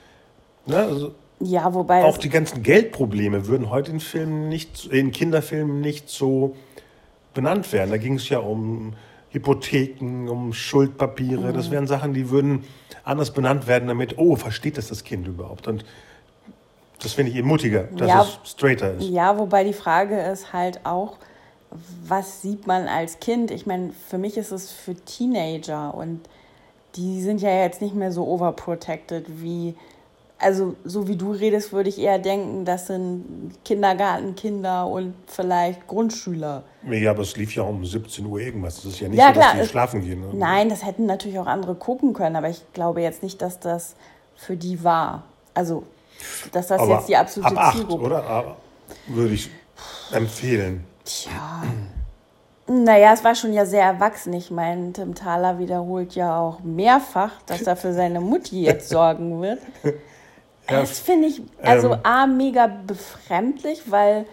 [0.66, 0.76] Ne?
[0.76, 2.04] Also Ja, wobei.
[2.04, 6.56] auch die ganzen Geldprobleme würden heute in Filmen nicht, in Kinderfilmen nicht so
[7.34, 7.90] benannt werden.
[7.90, 8.94] Da ging es ja um
[9.30, 11.52] Hypotheken, um Schuldpapiere.
[11.52, 11.54] Mhm.
[11.54, 12.64] Das wären Sachen, die würden
[13.04, 15.68] anders benannt werden, damit, oh, versteht das das Kind überhaupt?
[15.68, 15.84] Und
[17.02, 18.22] das finde ich eben mutiger, dass Ja.
[18.22, 19.04] es straighter ist.
[19.08, 21.16] Ja, wobei die Frage ist halt auch,
[22.06, 23.50] was sieht man als Kind?
[23.50, 26.20] Ich meine, für mich ist es für Teenager und
[26.96, 29.76] die sind ja jetzt nicht mehr so overprotected wie,
[30.38, 36.64] also so wie du redest, würde ich eher denken, das sind Kindergartenkinder und vielleicht Grundschüler.
[36.90, 38.78] Ja, aber es lief ja um 17 Uhr irgendwas.
[38.78, 40.20] Es ist ja nicht Ja, so, dass klar, die es- schlafen gehen.
[40.20, 40.28] ne?
[40.32, 43.94] Nein, das hätten natürlich auch andere gucken können, aber ich glaube jetzt nicht, dass das
[44.34, 45.24] für die war.
[45.54, 45.84] Also,
[46.52, 48.24] dass das aber jetzt die absolute ab Zielgruppe oder?
[48.24, 48.56] Aber
[49.06, 49.50] würde ich
[50.12, 50.84] empfehlen.
[51.04, 51.62] Tja.
[52.66, 54.32] Naja, es war schon ja sehr erwachsen.
[54.32, 59.42] Ich meine, Tim Thaler wiederholt ja auch mehrfach, dass er für seine Mutti jetzt sorgen
[59.42, 59.58] wird.
[59.84, 64.24] Ja, das finde ich also ähm, A, mega befremdlich, weil,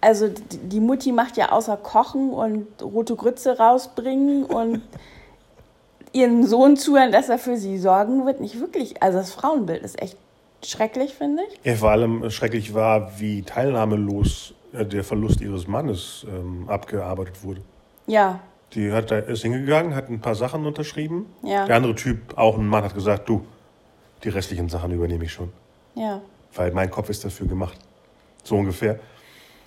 [0.00, 4.82] also die, die Mutti macht ja außer Kochen und rote Grütze rausbringen und
[6.12, 9.02] ihren Sohn zuhören, dass er für sie sorgen wird, nicht wirklich.
[9.02, 10.16] Also das Frauenbild ist echt
[10.66, 11.60] schrecklich, finde ich.
[11.64, 17.60] Ja, vor allem schrecklich war, wie teilnahmelos äh, der Verlust ihres Mannes ähm, abgearbeitet wurde.
[18.06, 18.40] Ja,
[18.74, 21.26] Die hat da, ist hingegangen, hat ein paar Sachen unterschrieben.
[21.42, 21.66] Ja.
[21.66, 23.44] Der andere Typ, auch ein Mann, hat gesagt, du,
[24.24, 25.50] die restlichen Sachen übernehme ich schon.
[25.94, 26.20] ja.
[26.56, 27.76] Weil mein Kopf ist dafür gemacht.
[28.44, 29.00] So ungefähr.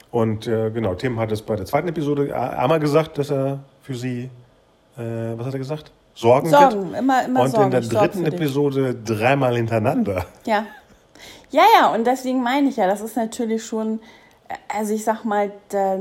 [0.09, 3.93] Und äh, genau, Tim hat es bei der zweiten Episode einmal gesagt, dass er für
[3.93, 4.29] sie,
[4.97, 5.01] äh,
[5.35, 5.91] was hat er gesagt?
[6.15, 6.99] Sorgen, Sorgen, wird.
[6.99, 7.65] immer, immer Und Sorgen.
[7.65, 8.25] in der dritten.
[8.25, 10.25] Episode dreimal hintereinander.
[10.45, 10.65] Ja.
[11.51, 13.99] Ja, ja, und deswegen meine ich ja, das ist natürlich schon,
[14.67, 15.93] also ich sag mal, da,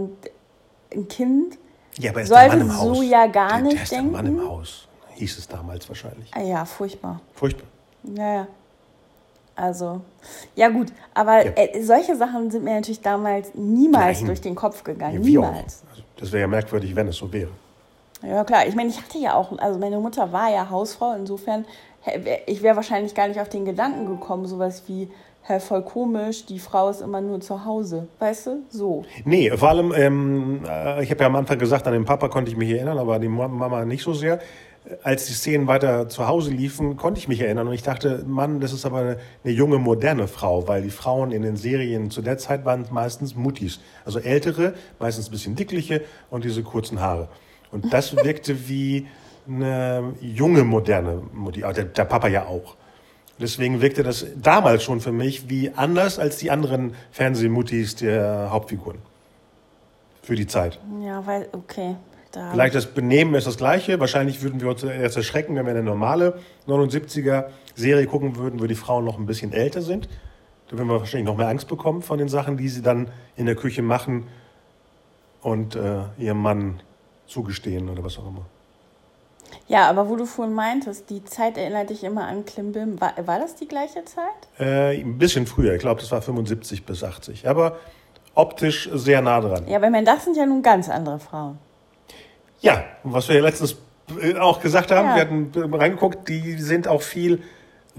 [0.93, 1.59] ein Kind,
[1.99, 3.05] Ja, aber er ist Sollte Mann im so Haus.
[3.05, 4.51] ja gar der, nicht der ist der Mann im denken.
[4.51, 6.31] Haus, hieß es damals wahrscheinlich.
[6.35, 7.21] ah ja, furchtbar.
[7.35, 7.67] Furchtbar.
[8.15, 8.47] Ja, ja.
[9.55, 10.03] Also,
[10.55, 11.53] ja gut, aber Ja.
[11.57, 14.27] äh, solche Sachen sind mir natürlich damals niemals Nein.
[14.27, 15.15] durch den Kopf gegangen.
[15.15, 15.83] Ja, niemals.
[15.91, 17.51] Also, das wäre ja merkwürdig, wenn es so wäre.
[18.23, 18.67] Ja, klar.
[18.67, 21.65] Ich meine, ich hatte ja auch, also meine Mutter war ja Hausfrau, insofern,
[22.47, 25.11] ich wäre wahrscheinlich gar nicht auf den Gedanken gekommen, sowas wie,
[25.47, 28.09] hä, voll komisch, die Frau ist immer nur zu Hause.
[28.19, 28.63] Weißt du?
[28.69, 29.05] So.
[29.25, 32.51] Nee, vor allem, ähm, äh, ich habe ja am Anfang gesagt, an den Papa konnte
[32.51, 34.41] ich mich erinnern, aber an die Ma- Mama nicht so sehr.
[35.03, 38.61] Als die Szenen weiter zu Hause liefen, konnte ich mich erinnern und ich dachte, Mann,
[38.61, 42.23] das ist aber eine, eine junge, moderne Frau, weil die Frauen in den Serien zu
[42.23, 43.81] der Zeit waren meistens Muttis.
[44.05, 47.29] Also ältere, meistens ein bisschen dickliche und diese kurzen Haare.
[47.73, 49.07] Und das wirkte wie
[49.49, 51.61] eine junge, moderne Mutti.
[51.63, 52.77] Der, der Papa ja auch.
[53.39, 58.99] Deswegen wirkte das damals schon für mich wie anders als die anderen Fernsehmuttis der Hauptfiguren.
[60.23, 60.81] Für die Zeit.
[61.05, 61.97] Ja, weil, okay.
[62.33, 64.01] Da Vielleicht das Benehmen ist das gleiche.
[64.01, 68.67] Wahrscheinlich würden wir uns erst erschrecken, wenn wir eine normale 79er Serie gucken würden, wo
[68.67, 70.09] die Frauen noch ein bisschen älter sind.
[70.69, 73.47] Da würden wir wahrscheinlich noch mehr Angst bekommen von den Sachen, die sie dann in
[73.47, 74.27] der Küche machen
[75.41, 76.83] und äh, ihrem Mann
[77.27, 78.47] zugestehen oder was auch immer.
[79.69, 83.01] Ja, aber wo du vorhin meintest, die Zeit erinnert dich immer an Klimbim.
[83.01, 84.25] War, war das die gleiche Zeit?
[84.59, 87.49] Äh, ein bisschen früher, ich glaube, das war 75 bis 80.
[87.49, 87.77] Aber
[88.35, 89.67] optisch sehr nah dran.
[89.67, 91.59] Ja, aber meine, das sind ja nun ganz andere Frauen.
[92.61, 93.77] Ja, und was wir ja letztens
[94.21, 95.15] äh, auch gesagt haben, Ja.
[95.17, 97.43] wir hatten äh, reingeguckt, die sind auch viel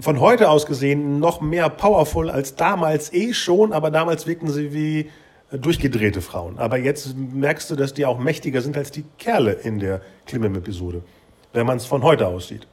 [0.00, 4.72] von heute aus gesehen noch mehr powerful als damals eh schon, aber damals wirkten sie
[4.72, 5.10] wie
[5.50, 6.58] äh, durchgedrehte Frauen.
[6.58, 11.02] Aber jetzt merkst du, dass die auch mächtiger sind als die Kerle in der Klimim-Episode,
[11.52, 12.66] wenn man es von heute aus sieht.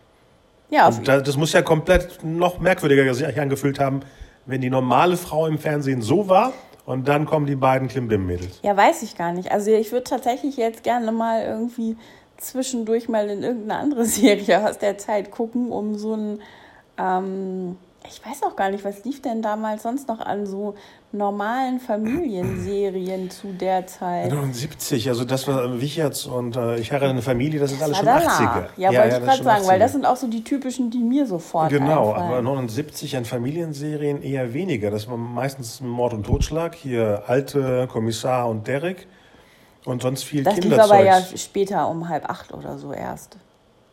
[0.69, 4.01] Ja, Und da, das muss ja komplett noch merkwürdiger sich angefühlt haben,
[4.45, 6.53] wenn die normale Frau im Fernsehen so war
[6.85, 8.59] und dann kommen die beiden Klimbim-Mädels.
[8.63, 9.51] ja, weiß ich gar nicht.
[9.51, 11.97] Also ich würde tatsächlich jetzt gerne mal irgendwie
[12.38, 16.41] zwischendurch mal in irgendeine andere Serie aus der Zeit gucken, um so ein,
[16.97, 17.77] ähm,
[18.09, 20.75] ich weiß auch gar nicht, was lief denn damals sonst noch an so
[21.11, 24.31] normalen Familienserien zu der Zeit?
[24.31, 28.05] 79, also das war Wicherts und äh, Ich heirate eine Familie, das ist alles schon
[28.05, 28.39] danach.
[28.41, 28.65] 80er.
[28.77, 29.79] Ja, wollte ich das ist gerade sagen, weil 80er.
[29.79, 32.31] das sind auch so die typischen, die mir sofort Genau, einfallen.
[32.33, 34.91] aber 79 an Familienserien eher weniger.
[34.91, 36.75] Das war meistens Mord und Totschlag.
[36.75, 39.07] Hier Alte, Kommissar und Derek.
[39.85, 40.91] Und sonst viel Das lief Kinderzeugs.
[40.91, 43.37] aber ja später um halb acht oder so erst.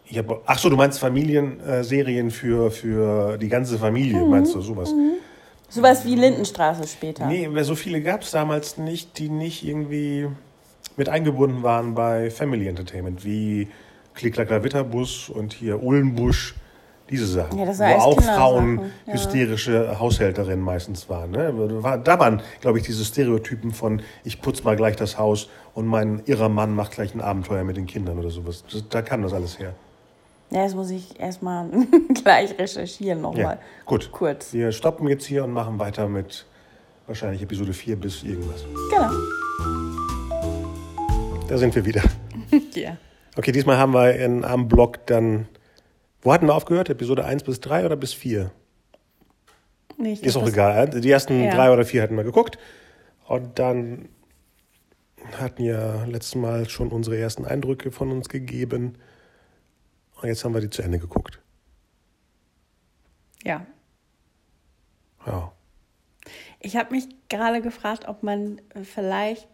[0.05, 4.31] Ich hab, ach so, du meinst Familienserien für, für die ganze Familie, Mhm.
[4.31, 4.93] meinst du sowas?
[5.69, 7.27] Sowas wie Lindenstraße später.
[7.27, 10.29] Nee, so viele gab es damals nicht, die nicht irgendwie
[10.97, 13.69] mit eingebunden waren bei Family Entertainment, wie
[14.15, 16.55] Klicklacker Witterbus und hier Uhlenbusch,
[17.09, 17.59] diese Sachen.
[17.59, 19.15] Ja, das wo auch Kindersachen, Frauen ja.
[19.15, 21.31] hysterische Haushälterinnen meistens waren.
[21.31, 21.81] Ne?
[22.05, 26.23] Da waren, glaube ich, diese Stereotypen von ich putz mal gleich das Haus und mein
[26.27, 28.65] irrer Mann macht gleich ein Abenteuer mit den Kindern oder sowas.
[28.91, 29.75] Da kam das alles her.
[30.53, 31.69] Ja, das muss ich erstmal
[32.23, 33.57] gleich recherchieren nochmal.
[33.57, 34.11] Ja, gut.
[34.12, 34.53] Kurz.
[34.53, 36.45] Wir stoppen jetzt hier und machen weiter mit
[37.07, 38.65] wahrscheinlich Episode 4 bis irgendwas.
[38.91, 39.11] Genau.
[41.49, 42.03] Da sind wir wieder.
[42.75, 42.99] Ja.
[43.37, 45.49] Okay, diesmal haben wir in, am Blog dann.
[46.21, 46.91] Wo hatten wir aufgehört?
[46.91, 48.51] Episode 1 bis 3 oder bis 4?
[49.97, 50.91] Nee, ich Ist auch egal.
[50.91, 51.55] Die ersten Ja.
[51.55, 52.59] drei oder vier hatten wir geguckt.
[53.27, 54.09] Und dann
[55.41, 58.97] hatten ja letztes Mal schon unsere ersten Eindrücke von uns gegeben.
[60.23, 61.41] Und jetzt haben wir die zu Ende geguckt.
[63.45, 63.67] Ja.
[65.27, 65.53] Ja.
[66.61, 69.49] Ich habe mich gerade gefragt, ob man vielleicht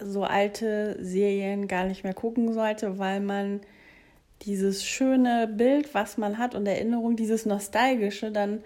[0.00, 3.60] so alte Serien gar nicht mehr gucken sollte, weil man
[4.42, 8.62] dieses schöne Bild, was man hat und Erinnerung, dieses nostalgische dann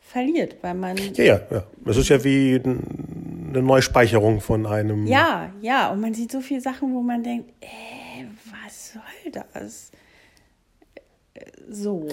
[0.00, 1.64] verliert, weil man Ja, ja, ja.
[1.84, 5.06] Es ist ja wie eine Neuspeicherung von einem.
[5.06, 8.24] ja, ja, und man sieht so viele Sachen, wo man denkt, äh,
[8.64, 9.92] was soll das?
[11.70, 12.08] So.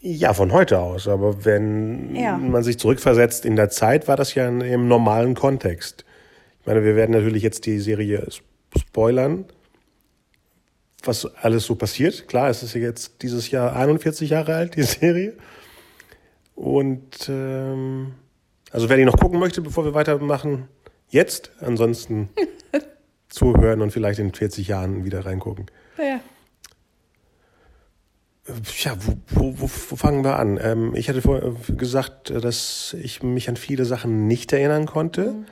[0.00, 1.08] Ja, von heute aus.
[1.08, 2.36] Aber wenn Ja.
[2.36, 6.04] man sich zurückversetzt in der Zeit, war das ja in, im normalen Kontext.
[6.60, 8.26] Ich meine, wir werden natürlich jetzt die Serie
[8.76, 9.44] spoilern,
[11.04, 12.28] was alles so passiert.
[12.28, 15.34] Klar, es ist jetzt dieses Jahr 41 Jahre alt, die Serie.
[16.54, 18.14] Und ähm,
[18.72, 20.68] also wer die noch gucken möchte, bevor wir weitermachen,
[21.08, 21.52] jetzt.
[21.60, 22.28] Ansonsten
[23.28, 25.66] zuhören und vielleicht in 40 Jahren wieder reingucken.
[25.98, 26.20] Ja.
[28.82, 30.58] Ja, wo, wo, wo, wo fangen wir an?
[30.62, 35.46] Ähm, ich hatte vorher gesagt, dass ich mich an viele Sachen nicht erinnern konnte, mhm.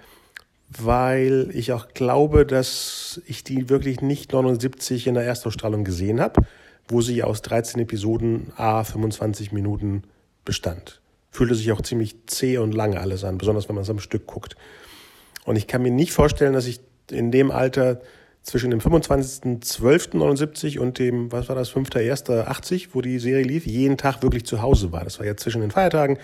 [0.69, 6.43] weil ich auch glaube, dass ich die wirklich nicht 79 in der Erstausstrahlung gesehen habe,
[6.89, 10.05] wo sie aus 13 Episoden a 25 Minuten
[10.45, 11.03] bestand.
[11.31, 14.27] Fühlte sich auch ziemlich zäh und lange alles an, besonders wenn man es am Stück
[14.27, 14.57] guckt.
[15.45, 16.81] Und ich kann mir nicht vorstellen, dass ich
[17.11, 18.01] in dem Alter
[18.47, 24.23] zwischen dem 25.12.79 und dem, was war das, 5.1.80, wo die Serie lief, jeden Tag
[24.23, 25.03] wirklich zu Hause war.
[25.03, 26.19] Das war ja zwischen den Feiertagen,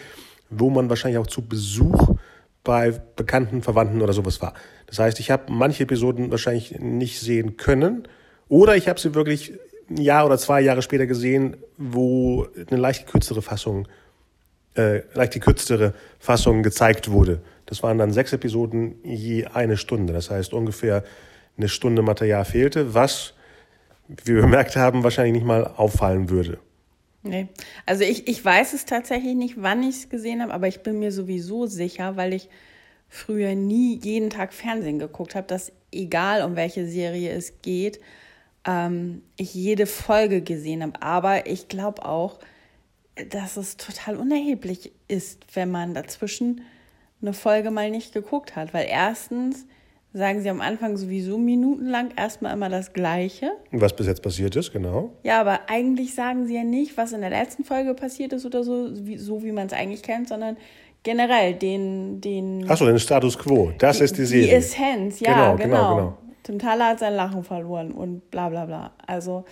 [0.49, 2.15] wo man wahrscheinlich auch zu Besuch
[2.63, 4.55] bei Bekannten, Verwandten oder sowas war.
[4.87, 8.07] Das heißt, ich habe manche Episoden wahrscheinlich nicht sehen können
[8.49, 9.55] oder ich habe sie wirklich
[9.91, 13.89] ein Jahr oder zwei Jahre später gesehen, wo eine leicht kürzere Fassung,
[14.77, 17.43] äh, leicht gekürztere Fassung gezeigt wurde.
[17.67, 20.13] Das waren dann sechs Episoden je eine Stunde.
[20.13, 21.03] Das heißt ungefähr
[21.57, 23.35] eine Stunde Material fehlte, was,
[24.09, 26.59] wir bemerkt haben, wahrscheinlich nicht mal auffallen würde.
[27.23, 27.49] Nee,
[27.87, 30.99] also ich, ich weiß es tatsächlich nicht, wann ich es gesehen habe, aber ich bin
[30.99, 32.49] mir sowieso sicher, weil ich
[33.09, 38.01] früher nie jeden Tag Fernsehen geguckt habe, dass egal um welche Serie es geht,
[38.67, 41.01] ähm, ich jede Folge gesehen habe.
[41.01, 42.39] Aber ich glaube auch,
[43.31, 46.63] dass es total unerheblich ist, wenn man dazwischen
[47.21, 48.75] eine Folge mal nicht geguckt hat.
[48.75, 49.67] Weil erstens
[50.15, 53.53] sagen sie am Anfang sowieso minutenlang erstmal immer das Gleiche.
[53.71, 55.13] Was bis jetzt passiert ist, genau.
[55.23, 58.63] Ja, aber eigentlich sagen sie ja nicht, was in der letzten Folge passiert ist oder
[58.63, 60.57] so, wie, so wie man es eigentlich kennt, sondern
[61.03, 62.21] generell den.
[62.21, 63.73] den Achso, den Status quo.
[63.79, 64.49] Das die, ist die Serie.
[64.49, 65.57] Die Essenz, ja, genau.
[65.57, 65.65] genau.
[65.65, 66.19] genau, genau.
[66.43, 68.93] Tim Thaler hat sein Lachen verloren und bla bla bla.
[69.07, 69.45] Also,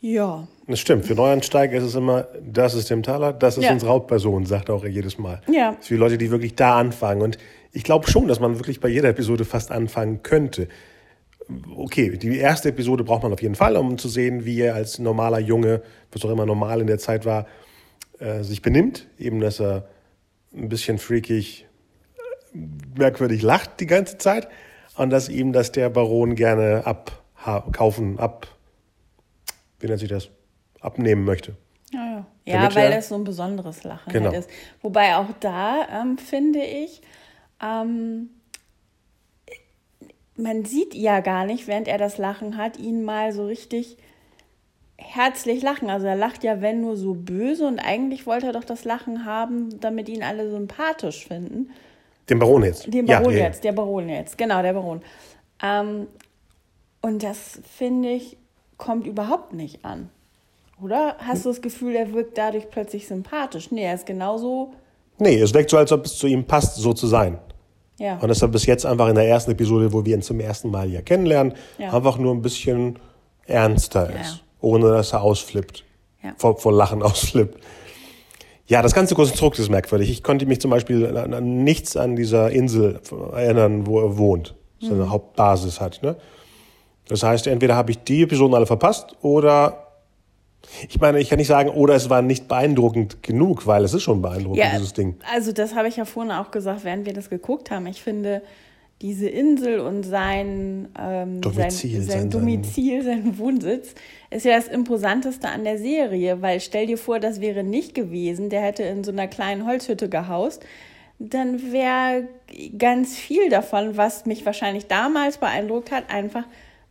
[0.00, 0.46] ja.
[0.66, 1.06] Das stimmt.
[1.06, 3.72] Für Neuansteiger ist es immer, das ist Tim Thaler, das ist ja.
[3.72, 5.40] unsere Hauptperson, sagt er auch jedes Mal.
[5.50, 5.76] Ja.
[5.80, 7.22] Für Leute, die wirklich da anfangen.
[7.22, 7.38] Und
[7.72, 10.68] ich glaube schon, dass man wirklich bei jeder Episode fast anfangen könnte.
[11.76, 14.98] Okay, die erste Episode braucht man auf jeden Fall, um zu sehen, wie er als
[14.98, 17.46] normaler Junge, was auch immer normal in der Zeit war,
[18.18, 19.06] äh, sich benimmt.
[19.18, 19.88] Eben, dass er
[20.54, 21.66] ein bisschen freakig,
[22.96, 24.48] merkwürdig lacht die ganze Zeit
[24.96, 28.48] und dass ihm das der Baron gerne abkaufen, ab,
[29.80, 30.30] wie nennt sich das,
[30.80, 31.56] abnehmen möchte.
[31.92, 32.62] Ja, ja.
[32.62, 34.32] ja weil das so ein besonderes Lachen genau.
[34.32, 34.50] halt ist.
[34.82, 37.00] Wobei auch da ähm, finde ich,
[37.62, 38.30] ähm,
[40.36, 43.96] man sieht ja gar nicht, während er das Lachen hat, ihn mal so richtig
[44.96, 45.90] herzlich lachen.
[45.90, 49.24] Also er lacht ja, wenn nur so böse und eigentlich wollte er doch das Lachen
[49.24, 51.70] haben, damit ihn alle sympathisch finden.
[52.28, 52.92] Den Baron jetzt.
[52.92, 53.70] Den Baron ja, jetzt, ja.
[53.70, 55.02] der Baron jetzt, genau, der Baron.
[55.62, 56.06] Ähm,
[57.00, 58.36] und das finde ich,
[58.76, 60.10] kommt überhaupt nicht an.
[60.80, 63.72] Oder hast du das Gefühl, er wirkt dadurch plötzlich sympathisch?
[63.72, 64.74] Nee, er ist genauso.
[65.18, 67.38] Nee, es wirkt so, als ob es zu ihm passt, so zu sein.
[67.98, 68.18] Ja.
[68.18, 70.88] Und deshalb bis jetzt einfach in der ersten Episode, wo wir ihn zum ersten Mal
[70.88, 71.92] hier kennenlernen, ja.
[71.92, 72.98] einfach nur ein bisschen
[73.46, 74.40] ernster ist, ja.
[74.60, 75.84] ohne dass er ausflippt,
[76.22, 76.32] ja.
[76.36, 77.60] vor, vor Lachen ausflippt.
[78.66, 80.10] Ja, das ganze Konstrukt ist merkwürdig.
[80.10, 83.00] Ich konnte mich zum Beispiel an, an nichts an dieser Insel
[83.32, 85.10] erinnern, wo er wohnt, seine mhm.
[85.10, 86.02] Hauptbasis hat.
[86.02, 86.16] Ne?
[87.08, 89.87] Das heißt, entweder habe ich die Episoden alle verpasst oder
[90.88, 94.02] ich meine, ich kann nicht sagen, oder es war nicht beeindruckend genug, weil es ist
[94.02, 95.16] schon beeindruckend, ja, dieses Ding.
[95.32, 97.86] Also das habe ich ja vorhin auch gesagt, während wir das geguckt haben.
[97.86, 98.42] Ich finde,
[99.00, 103.94] diese Insel und sein, ähm, Domizil, sein, sein, sein Domizil, sein Wohnsitz,
[104.30, 108.50] ist ja das Imposanteste an der Serie, weil stell dir vor, das wäre nicht gewesen,
[108.50, 110.64] der hätte in so einer kleinen Holzhütte gehaust,
[111.20, 112.28] dann wäre
[112.76, 116.44] ganz viel davon, was mich wahrscheinlich damals beeindruckt hat, einfach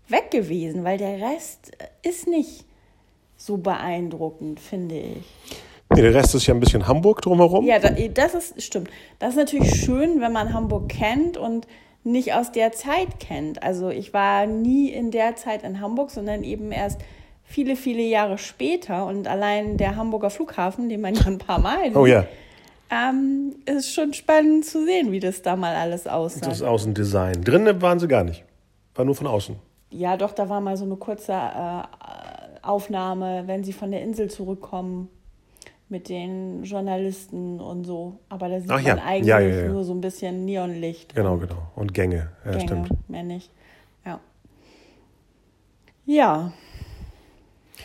[0.08, 1.72] weg gewesen, weil der Rest
[2.04, 2.66] ist nicht
[3.48, 5.26] so beeindruckend, finde ich.
[5.90, 7.66] Nee, der Rest ist ja ein bisschen Hamburg drumherum.
[7.66, 8.90] Ja, das ist stimmt.
[9.20, 11.66] Das ist natürlich schön, wenn man Hamburg kennt und
[12.04, 13.64] nicht aus der Zeit kennt.
[13.64, 17.00] Also ich war nie in der Zeit in Hamburg, sondern eben erst
[17.44, 19.06] viele, viele Jahre später.
[19.06, 22.26] Und allein der Hamburger Flughafen, den man ja ein paar Mal oh, ja.
[22.92, 26.46] ähm, ist schon spannend zu sehen, wie das da mal alles aussah.
[26.46, 27.44] Das Außendesign.
[27.44, 28.44] Drinnen waren sie gar nicht.
[28.94, 29.56] War nur von außen.
[29.90, 31.84] Ja, doch, da war mal so eine kurze äh,
[32.67, 35.10] Aufnahme, wenn sie von der Insel zurückkommen
[35.89, 38.19] mit den Journalisten und so.
[38.30, 39.03] Aber da sieht Ach, man ja.
[39.03, 41.15] eigentlich ja, ja, nur so ein bisschen Neonlicht.
[41.15, 41.71] Genau, und genau.
[41.75, 42.32] Und Gänge.
[42.43, 43.10] Ja, Gänge, stimmt.
[43.10, 43.51] Mehr nicht.
[44.06, 44.19] Ja.
[46.06, 46.53] Ja.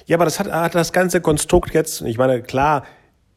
[0.06, 2.84] Ja, aber das hat, hat das ganze Konstrukt jetzt, ich meine, klar,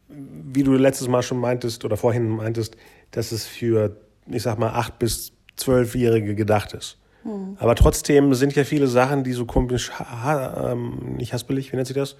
[0.08, 2.76] wie du letztes Mal schon meintest oder vorhin meintest,
[3.12, 6.98] dass es für, ich sag mal, acht bis Zwölfjährige gedacht ist.
[7.26, 7.58] Hm.
[7.60, 9.92] Aber trotzdem sind ja viele Sachen, die so komisch,
[10.26, 12.16] ähm, nicht haspelig, wie nennt sich das?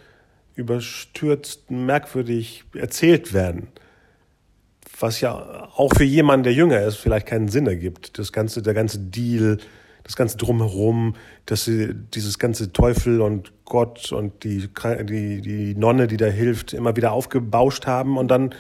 [0.56, 3.68] Überstürzt, merkwürdig erzählt werden.
[5.00, 8.18] Was ja auch für jemanden, der jünger ist, vielleicht keinen Sinn ergibt.
[8.18, 9.58] Das ganze, der ganze Deal,
[10.04, 11.16] das ganze Drumherum,
[11.46, 14.70] dass sie dieses ganze Teufel und Gott und die,
[15.04, 18.56] die, die Nonne, die da hilft, immer wieder aufgebauscht haben und dann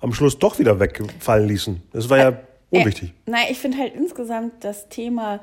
[0.00, 1.82] am Schluss doch wieder wegfallen ließen.
[1.92, 3.10] Das war ja unwichtig.
[3.26, 5.40] Äh, nein, ich finde halt insgesamt das Thema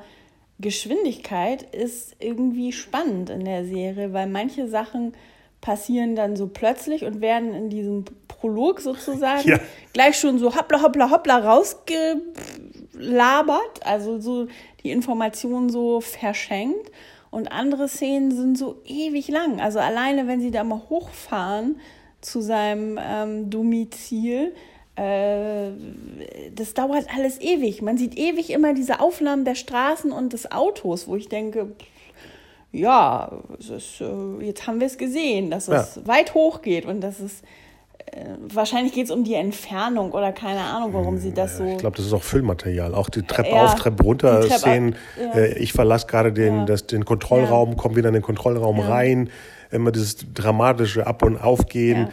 [0.64, 5.12] Geschwindigkeit ist irgendwie spannend in der Serie, weil manche Sachen
[5.60, 9.60] passieren dann so plötzlich und werden in diesem Prolog sozusagen ja.
[9.92, 14.48] gleich schon so hoppla hoppla hoppla rausgelabert, also so
[14.82, 16.90] die Informationen so verschenkt.
[17.30, 19.60] Und andere Szenen sind so ewig lang.
[19.60, 21.78] Also alleine, wenn sie da mal hochfahren
[22.22, 24.54] zu seinem ähm, Domizil,
[24.96, 27.82] das dauert alles ewig.
[27.82, 31.72] Man sieht ewig immer diese Aufnahmen der Straßen und des Autos, wo ich denke,
[32.74, 36.06] ja, ist, äh, jetzt haben wir es gesehen, dass es ja.
[36.06, 37.42] weit hoch geht und dass es
[38.06, 41.64] äh, wahrscheinlich geht es um die Entfernung oder keine Ahnung, warum sie das so.
[41.64, 42.94] Ich glaube, das ist auch Füllmaterial.
[42.94, 44.96] Auch die Treppe ja, auf, Treppe runter Treppe Szenen.
[45.20, 45.40] Ja.
[45.40, 46.76] Äh, ich verlasse gerade den, ja.
[46.76, 49.30] den Kontrollraum, komme wieder in den Kontrollraum rein.
[49.70, 52.08] Immer dieses dramatische Ab- und Aufgehen.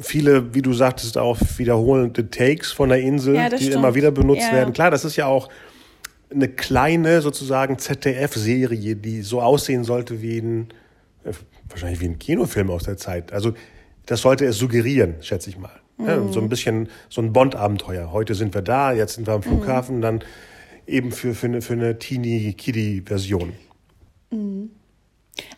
[0.00, 3.74] Viele, wie du sagtest, auch wiederholende Takes von der Insel, die stimmt.
[3.74, 4.72] immer wieder benutzt werden.
[4.72, 5.48] Klar, das ist ja auch
[6.30, 10.68] eine kleine sozusagen ZDF-Serie, die so aussehen sollte wie ein,
[11.24, 11.32] äh,
[11.68, 13.32] wahrscheinlich wie ein Kinofilm aus der Zeit.
[13.32, 13.54] Also
[14.06, 15.80] das sollte es suggerieren, schätze ich mal.
[15.96, 16.06] Mhm.
[16.06, 18.12] Ja, so ein bisschen so ein Bond-Abenteuer.
[18.12, 19.44] Heute sind wir da, jetzt sind wir am mhm.
[19.44, 20.02] Flughafen, mhm.
[20.02, 20.24] dann
[20.86, 23.52] eben für, für eine, für eine Teenie-Kiddie-Version.
[24.30, 24.70] Mhm.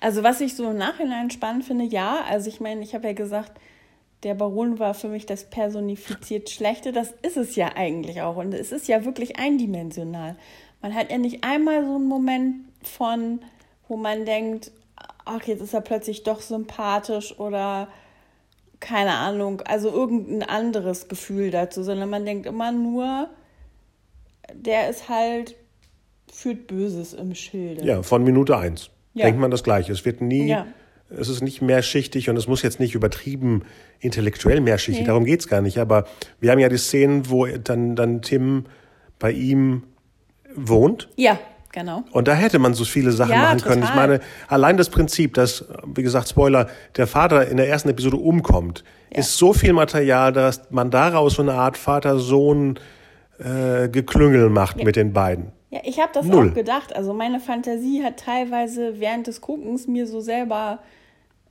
[0.01, 3.13] Also was ich so im Nachhinein spannend finde, ja, also ich meine, ich habe ja
[3.13, 3.53] gesagt,
[4.23, 6.93] der Baron war für mich das personifiziert Schlechte.
[6.93, 8.37] Das ist es ja eigentlich auch.
[8.37, 10.37] Und es ist ja wirklich eindimensional.
[10.83, 13.41] Man hat ja nicht einmal so einen Moment von,
[13.89, 14.73] wo man denkt,
[15.25, 17.89] ach, jetzt ist er plötzlich doch sympathisch oder
[18.79, 23.29] keine Ahnung, also irgendein anderes Gefühl dazu, sondern man denkt immer nur,
[24.53, 25.57] der ist halt,
[26.31, 27.85] führt Böses im Schilde.
[27.85, 29.25] Ja, von Minute eins ja.
[29.25, 29.93] denkt man das Gleiche.
[29.93, 30.67] Es wird nie, ja.
[31.11, 33.63] Es ist nicht mehrschichtig und es muss jetzt nicht übertrieben
[34.01, 35.07] intellektuell mehrschichtig, nee.
[35.07, 35.79] darum geht es gar nicht.
[35.79, 36.07] Aber
[36.41, 38.65] wir haben ja die Szenen, wo dann, dann Tim
[39.19, 39.85] bei ihm
[40.55, 41.09] wohnt.
[41.17, 41.39] Ja.
[41.73, 42.05] Genau.
[42.11, 43.83] Und da hätte man so viele Sachen ja, machen können.
[43.83, 43.91] Total.
[43.91, 48.17] Ich meine, allein das Prinzip, dass, wie gesagt, Spoiler, der Vater in der ersten Episode
[48.17, 49.19] umkommt, ja.
[49.19, 52.79] ist so viel Material, dass man daraus so eine Art Vater-Sohn
[53.39, 54.87] äh, Geklüngel macht ja.
[54.87, 55.53] mit den beiden.
[55.77, 56.51] Ja, ich habe das Null.
[56.51, 56.97] auch gedacht.
[56.97, 60.79] Also meine Fantasie hat teilweise während des Guckens mir so selber,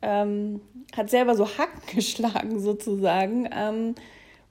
[0.02, 0.62] ähm,
[0.98, 3.48] hat selber so Hacken geschlagen sozusagen.
[3.56, 3.96] Ähm,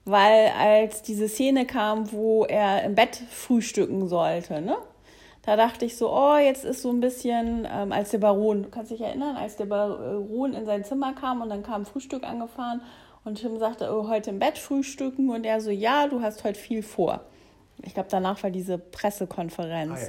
[0.05, 4.77] weil als diese Szene kam, wo er im Bett frühstücken sollte, ne?
[5.41, 8.69] Da dachte ich so, oh, jetzt ist so ein bisschen, ähm, als der Baron, du
[8.69, 12.81] kannst dich erinnern, als der Baron in sein Zimmer kam und dann kam Frühstück angefahren
[13.25, 16.59] und Tim sagte, oh, heute im Bett frühstücken und er so, ja, du hast heute
[16.59, 17.21] viel vor.
[17.83, 19.99] Ich glaube, danach war diese Pressekonferenz.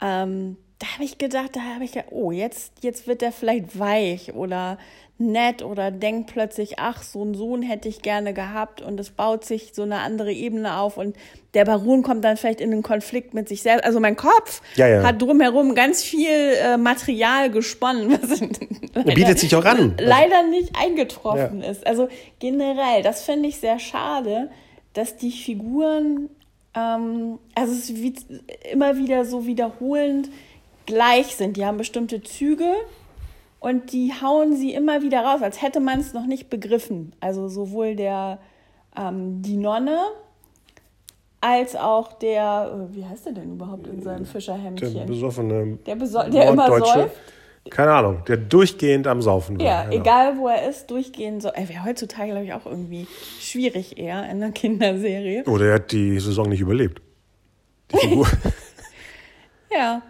[0.00, 0.22] Ah, ja.
[0.22, 3.78] ähm, da habe ich gedacht, da habe ich gedacht, oh, jetzt, jetzt wird er vielleicht
[3.78, 4.78] weich oder
[5.16, 9.44] nett oder denkt plötzlich, ach, so einen Sohn hätte ich gerne gehabt und es baut
[9.44, 11.16] sich so eine andere Ebene auf und
[11.54, 13.84] der Baron kommt dann vielleicht in einen Konflikt mit sich selbst.
[13.84, 15.02] Also mein Kopf ja, ja.
[15.04, 18.40] hat drumherum ganz viel äh, Material gesponnen, was
[18.92, 19.94] leider, bietet sich auch an.
[20.00, 21.70] Leider nicht eingetroffen ja.
[21.70, 21.86] ist.
[21.86, 22.08] Also
[22.40, 24.50] generell, das finde ich sehr schade,
[24.94, 26.28] dass die Figuren,
[26.74, 28.26] ähm, also es ist
[28.70, 30.30] immer wieder so wiederholend
[30.86, 31.56] gleich sind.
[31.56, 32.72] Die haben bestimmte Züge
[33.60, 37.14] und die hauen sie immer wieder raus, als hätte man es noch nicht begriffen.
[37.20, 38.38] Also sowohl der
[38.96, 39.98] ähm, die Nonne
[41.40, 44.94] als auch der, äh, wie heißt der denn überhaupt in seinem Fischerhemdchen?
[44.94, 47.16] Der besoffene, der, beso der immer säuft.
[47.70, 49.64] Keine Ahnung, der durchgehend am Saufen war.
[49.66, 49.96] Ja, genau.
[49.96, 51.48] egal wo er ist, durchgehend so.
[51.48, 53.06] Er wäre heutzutage, glaube ich, auch irgendwie
[53.40, 55.44] schwierig eher in einer Kinderserie.
[55.44, 57.00] Oder er hat die Saison nicht überlebt.
[57.90, 58.28] Die Figur.
[59.74, 60.02] ja.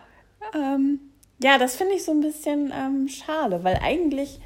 [0.54, 0.98] Ähm,
[1.42, 4.40] ja, das finde ich so ein bisschen ähm, schade, weil eigentlich,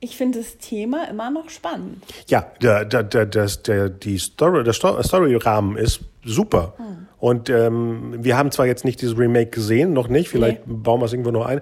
[0.00, 2.02] ich finde das Thema immer noch spannend.
[2.26, 6.74] Ja, der, der, der, der, die Story, der Story-Rahmen ist super.
[6.76, 7.06] Hm.
[7.18, 10.74] Und ähm, wir haben zwar jetzt nicht dieses Remake gesehen, noch nicht, vielleicht nee.
[10.76, 11.60] bauen wir es irgendwo noch ein.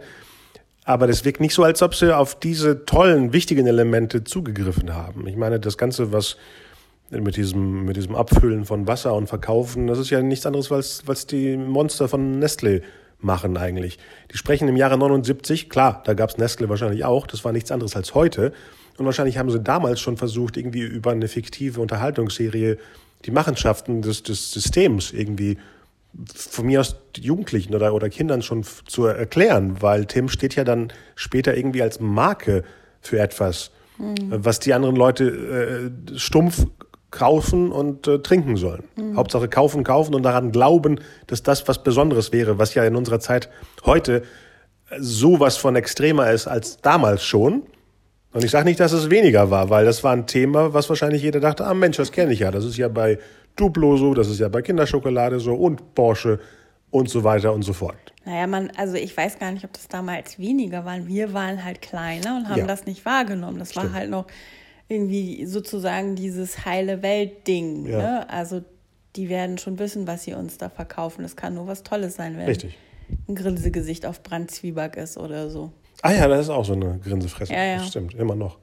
[0.90, 5.24] Aber das wirkt nicht so, als ob sie auf diese tollen, wichtigen Elemente zugegriffen haben.
[5.28, 6.36] Ich meine, das Ganze, was
[7.10, 11.04] mit diesem, mit diesem Abfüllen von Wasser und Verkaufen, das ist ja nichts anderes, als,
[11.06, 12.82] als die Monster von Nestle
[13.20, 14.00] machen eigentlich.
[14.32, 17.94] Die sprechen im Jahre 79, klar, da gab's Nestle wahrscheinlich auch, das war nichts anderes
[17.94, 18.52] als heute.
[18.98, 22.78] Und wahrscheinlich haben sie damals schon versucht, irgendwie über eine fiktive Unterhaltungsserie
[23.26, 25.56] die Machenschaften des, des Systems irgendwie
[26.34, 30.92] von mir aus Jugendlichen oder, oder Kindern schon zu erklären, weil Tim steht ja dann
[31.14, 32.64] später irgendwie als Marke
[33.00, 34.16] für etwas, mhm.
[34.30, 36.66] was die anderen Leute äh, stumpf
[37.10, 38.84] kaufen und äh, trinken sollen.
[38.96, 39.16] Mhm.
[39.16, 43.20] Hauptsache kaufen, kaufen und daran glauben, dass das was Besonderes wäre, was ja in unserer
[43.20, 43.48] Zeit
[43.84, 44.22] heute
[44.98, 47.62] so was von extremer ist als damals schon.
[48.32, 51.22] Und ich sage nicht, dass es weniger war, weil das war ein Thema, was wahrscheinlich
[51.22, 52.50] jeder dachte, ah Mensch, das kenne ich ja.
[52.50, 53.18] Das ist ja bei
[53.60, 56.40] Duplo so, das ist ja bei Kinderschokolade so und Porsche
[56.90, 57.96] und so weiter und so fort.
[58.24, 61.06] Naja, man, also ich weiß gar nicht, ob das damals weniger waren.
[61.06, 62.66] Wir waren halt kleiner und haben ja.
[62.66, 63.58] das nicht wahrgenommen.
[63.58, 63.86] Das Stimmt.
[63.86, 64.26] war halt noch
[64.88, 67.86] irgendwie sozusagen dieses heile Welt-Ding.
[67.86, 67.98] Ja.
[67.98, 68.30] Ne?
[68.30, 68.62] Also
[69.16, 71.22] die werden schon wissen, was sie uns da verkaufen.
[71.22, 72.76] Das kann nur was Tolles sein, wenn Richtig.
[73.28, 75.72] ein Grinsegesicht auf Brandzwieback ist oder so.
[76.02, 77.52] Ah ja, das ist auch so eine Grinsefresse.
[77.52, 77.76] Ja, ja.
[77.78, 78.58] Das stimmt, immer noch.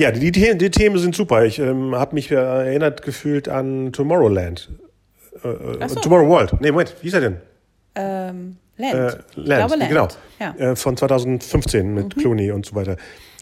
[0.00, 1.44] Ja, die, die, die Themen sind super.
[1.44, 4.70] Ich ähm, habe mich erinnert gefühlt an Tomorrowland.
[5.44, 6.00] Äh, äh so.
[6.00, 6.58] Tomorrow World.
[6.58, 7.36] Nee, Moment, wie ist er denn?
[7.94, 8.94] Ähm, Land.
[8.94, 9.88] Äh, Land, Land.
[9.88, 10.08] genau.
[10.38, 10.54] Ja.
[10.54, 12.20] Äh, von 2015 mit mhm.
[12.20, 12.96] Clooney und so weiter.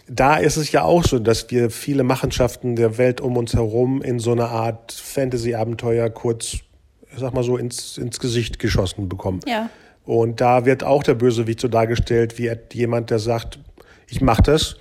[0.09, 4.03] Da ist es ja auch so, dass wir viele Machenschaften der Welt um uns herum
[4.03, 9.39] in so einer Art Fantasy-Abenteuer kurz, ich sag mal so, ins, ins Gesicht geschossen bekommen.
[9.47, 9.71] Ja.
[10.05, 13.61] Und da wird auch der Bösewicht so dargestellt wie jemand, der sagt,
[14.09, 14.75] ich mach das,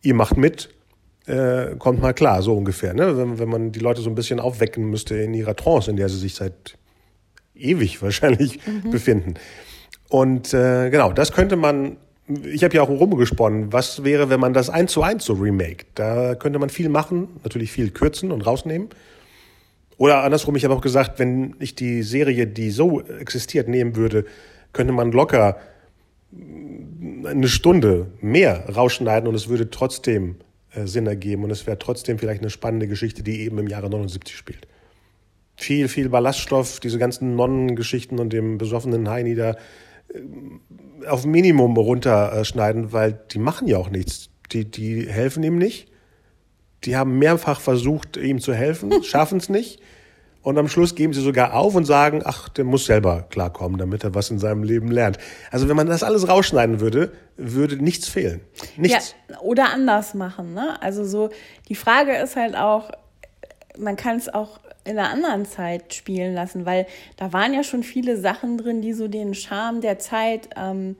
[0.00, 0.70] ihr macht mit,
[1.26, 2.94] äh, kommt mal klar, so ungefähr.
[2.94, 3.16] Ne?
[3.16, 6.08] Wenn, wenn man die Leute so ein bisschen aufwecken müsste in ihrer Trance, in der
[6.08, 6.76] sie sich seit
[7.54, 8.90] ewig wahrscheinlich mhm.
[8.90, 9.34] befinden.
[10.08, 11.96] Und äh, genau, das könnte man,
[12.44, 15.86] ich habe ja auch rumgesponnen, was wäre, wenn man das eins zu eins so remake?
[15.94, 18.88] Da könnte man viel machen, natürlich viel kürzen und rausnehmen.
[19.96, 24.24] Oder andersrum, ich habe auch gesagt, wenn ich die Serie, die so existiert, nehmen würde,
[24.72, 25.58] könnte man locker
[27.24, 30.36] eine Stunde mehr rausschneiden und es würde trotzdem
[30.84, 34.36] Sinn ergeben und es wäre trotzdem vielleicht eine spannende Geschichte, die eben im Jahre 79
[34.36, 34.66] spielt.
[35.56, 42.92] Viel, viel Ballaststoff, diese ganzen Nonnengeschichten und dem besoffenen Heini da äh, auf Minimum runterschneiden,
[42.92, 44.30] weil die machen ja auch nichts.
[44.52, 45.90] Die, die helfen ihm nicht.
[46.84, 49.80] Die haben mehrfach versucht, ihm zu helfen, schaffen es nicht.
[50.42, 54.02] Und am Schluss geben sie sogar auf und sagen, ach, der muss selber klarkommen, damit
[54.02, 55.18] er was in seinem Leben lernt.
[55.50, 58.40] Also wenn man das alles rausschneiden würde, würde nichts fehlen.
[58.76, 59.14] Nichts.
[59.30, 60.52] Ja, oder anders machen.
[60.52, 60.82] Ne?
[60.82, 61.30] Also so,
[61.68, 62.90] die Frage ist halt auch,
[63.78, 66.86] man kann es auch in einer anderen Zeit spielen lassen, weil
[67.16, 70.96] da waren ja schon viele Sachen drin, die so den Charme der Zeit ähm,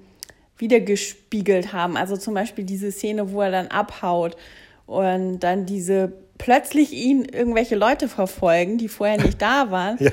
[0.56, 1.96] wiedergespiegelt haben.
[1.96, 4.36] Also zum Beispiel diese Szene, wo er dann abhaut
[4.86, 6.12] und dann diese
[6.42, 9.96] plötzlich ihn irgendwelche Leute verfolgen, die vorher nicht da waren.
[10.00, 10.10] ja.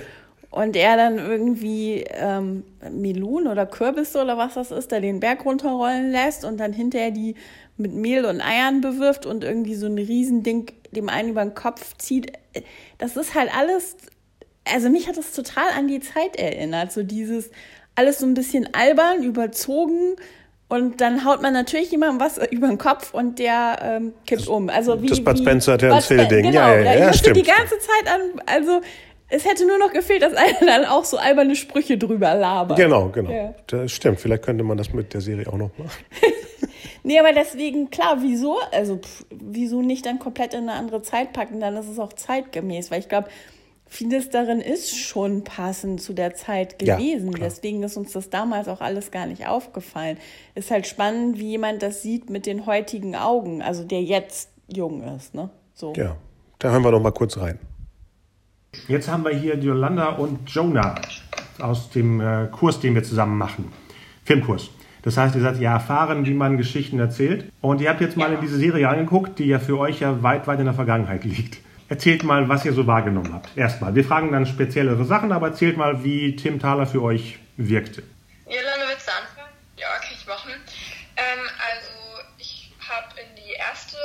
[0.51, 5.45] Und er dann irgendwie ähm, Melonen oder Kürbisse oder was das ist, da den Berg
[5.45, 7.35] runterrollen lässt und dann hinterher die
[7.77, 11.95] mit Mehl und Eiern bewirft und irgendwie so ein Riesending dem einen über den Kopf
[11.97, 12.33] zieht.
[12.97, 13.95] Das ist halt alles,
[14.65, 16.91] also mich hat das total an die Zeit erinnert.
[16.91, 17.51] So dieses
[17.93, 20.15] alles so ein bisschen albern, überzogen,
[20.69, 24.69] und dann haut man natürlich jemandem was über den Kopf und der ähm, kippt um.
[24.69, 26.43] Also wie, das Bud Spencer Terence Hill Ding.
[26.43, 27.37] Genau, ja, ja, ja, ja stimmt.
[27.37, 28.81] die ganze Zeit an, also
[29.29, 32.77] es hätte nur noch gefehlt, dass einer dann auch so alberne Sprüche drüber labert.
[32.77, 33.31] Genau, genau.
[33.31, 33.53] Ja.
[33.67, 34.19] Das stimmt.
[34.19, 36.03] Vielleicht könnte man das mit der Serie auch noch machen.
[37.03, 38.57] nee, aber deswegen, klar, wieso?
[38.71, 41.59] Also, pff, wieso nicht dann komplett in eine andere Zeit packen?
[41.59, 42.89] Dann ist es auch zeitgemäß.
[42.89, 43.29] Weil ich glaube,
[43.89, 47.33] vieles darin ist schon passend zu der Zeit gewesen.
[47.33, 50.17] Ja, Deswegen ist uns das damals auch alles gar nicht aufgefallen.
[50.55, 55.03] Ist halt spannend, wie jemand das sieht mit den heutigen Augen, also der jetzt jung
[55.03, 55.33] ist.
[55.33, 55.49] Ne?
[55.73, 55.93] So.
[55.95, 56.15] Ja,
[56.59, 57.59] da hören wir noch mal kurz rein.
[58.87, 60.95] Jetzt haben wir hier Yolanda und Jonah
[61.59, 63.73] aus dem äh, Kurs, den wir zusammen machen.
[64.23, 64.69] Filmkurs.
[65.01, 67.45] Das heißt, ihr seid ja erfahren, wie man Geschichten erzählt.
[67.61, 70.45] Und ihr habt jetzt mal in diese Serie angeguckt, die ja für euch ja weit,
[70.45, 71.59] weit in der Vergangenheit liegt.
[71.89, 73.57] Erzählt mal, was ihr so wahrgenommen habt.
[73.57, 73.95] Erstmal.
[73.95, 78.03] Wir fragen dann speziellere Sachen, aber erzählt mal, wie Tim Thaler für euch wirkte.
[78.45, 79.53] Jolanda, willst du anfangen?
[79.75, 80.51] Ja, kann ich machen.
[81.17, 81.89] Ähm, also,
[82.37, 83.97] ich habe in die erste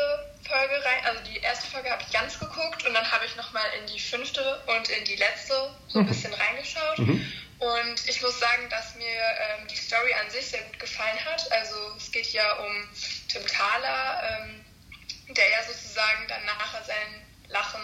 [0.49, 3.65] Folge rein, also die erste Folge habe ich ganz geguckt und dann habe ich nochmal
[3.81, 5.53] in die fünfte und in die letzte
[5.89, 6.09] so ein mhm.
[6.09, 6.99] bisschen reingeschaut.
[6.99, 7.21] Mhm.
[7.59, 11.53] Und ich muss sagen, dass mir ähm, die Story an sich sehr gut gefallen hat.
[11.53, 12.73] Also es geht ja um
[13.29, 14.65] Tim Thaler, ähm,
[15.35, 17.25] der ja sozusagen dann nachher seinen
[17.55, 17.81] Lachen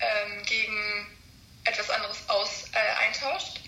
[0.00, 1.06] ähm, gegen
[1.64, 3.60] etwas anderes aus, äh, eintauscht.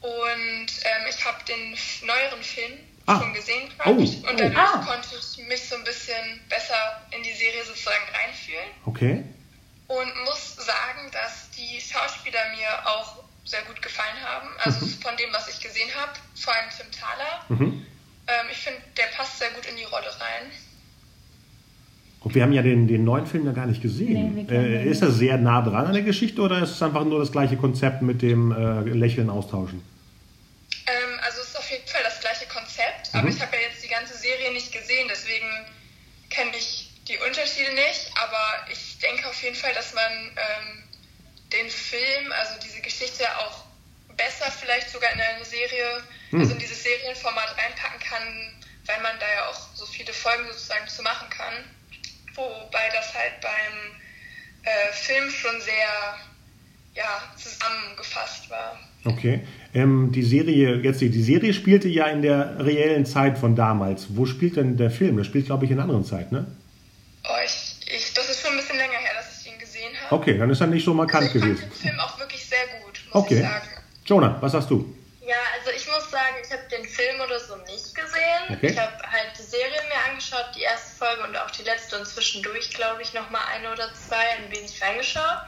[0.00, 3.20] Und ähm, ich habe den neueren Film ah.
[3.20, 3.90] schon gesehen oh.
[3.90, 4.84] und dadurch ah.
[4.86, 8.70] konnte ich mich so ein bisschen besser in die Serie sozusagen reinfühlen.
[8.86, 9.24] Okay.
[9.88, 14.48] Und muss sagen, dass die Schauspieler mir auch sehr gut gefallen haben.
[14.58, 15.00] Also mhm.
[15.02, 17.44] von dem, was ich gesehen habe, vor allem Tim Thaler.
[17.48, 17.86] Mhm.
[18.26, 20.50] Ähm, ich finde, der passt sehr gut in die Rolle rein.
[22.20, 24.34] Und wir haben ja den, den neuen Film ja gar nicht gesehen.
[24.34, 27.18] Nee, äh, ist er sehr nah dran an der Geschichte oder ist es einfach nur
[27.18, 29.82] das gleiche Konzept mit dem äh, Lächeln austauschen?
[30.86, 33.82] Ähm, also es ist auf jeden Fall das gleiche Konzept, aber ich habe ja jetzt
[33.82, 35.48] die ganze Serie nicht gesehen, deswegen
[36.28, 38.12] kenne ich die Unterschiede nicht.
[38.20, 40.84] Aber ich denke auf jeden Fall, dass man ähm,
[41.52, 43.64] den Film, also diese Geschichte auch
[44.16, 48.54] besser vielleicht sogar in eine Serie, also in dieses Serienformat reinpacken kann,
[48.86, 51.54] weil man da ja auch so viele Folgen sozusagen zu machen kann.
[52.34, 53.92] Wobei das halt beim
[54.64, 56.16] äh, Film schon sehr
[56.94, 58.78] ja, zusammengefasst war.
[59.04, 59.40] Okay.
[59.74, 64.06] Ähm, die Serie, jetzt die, die Serie spielte ja in der reellen Zeit von damals.
[64.10, 65.16] Wo spielt denn der Film?
[65.16, 66.46] Der spielt, glaube ich, in einer anderen Zeit, ne?
[67.24, 70.14] Oh, ich, ich, das ist schon ein bisschen länger her, dass ich ihn gesehen habe.
[70.20, 71.70] Okay, dann ist er nicht so markant also ich fand gewesen.
[71.70, 73.34] den Film auch wirklich sehr gut, muss Okay.
[73.36, 73.68] ich sagen.
[74.04, 74.94] Jonah, was sagst du?
[75.26, 78.42] Ja, also ich muss sagen, ich habe den Film oder so nicht gesehen.
[78.50, 78.66] Okay.
[78.72, 82.06] Ich habe halt die Serie mir angeschaut, die erste Folge und auch die letzte und
[82.06, 85.40] zwischendurch, glaube ich, nochmal eine oder zwei ein wenig reingeschaut.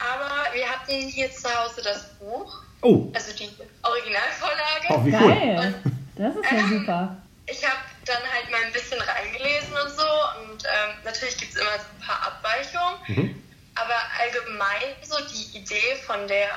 [0.00, 3.50] Aber wir hatten hier zu Hause das Buch, Oh, also die
[3.82, 4.86] Originalvorlage.
[4.88, 5.34] oh wie cool.
[5.34, 5.74] Geil.
[6.16, 7.16] Das ist ja super.
[7.46, 10.06] Ich habe dann halt mal ein bisschen reingelesen und so
[10.42, 15.96] und ähm, natürlich gibt es immer so ein paar Abweichungen, aber allgemein so die Idee
[16.06, 16.48] von der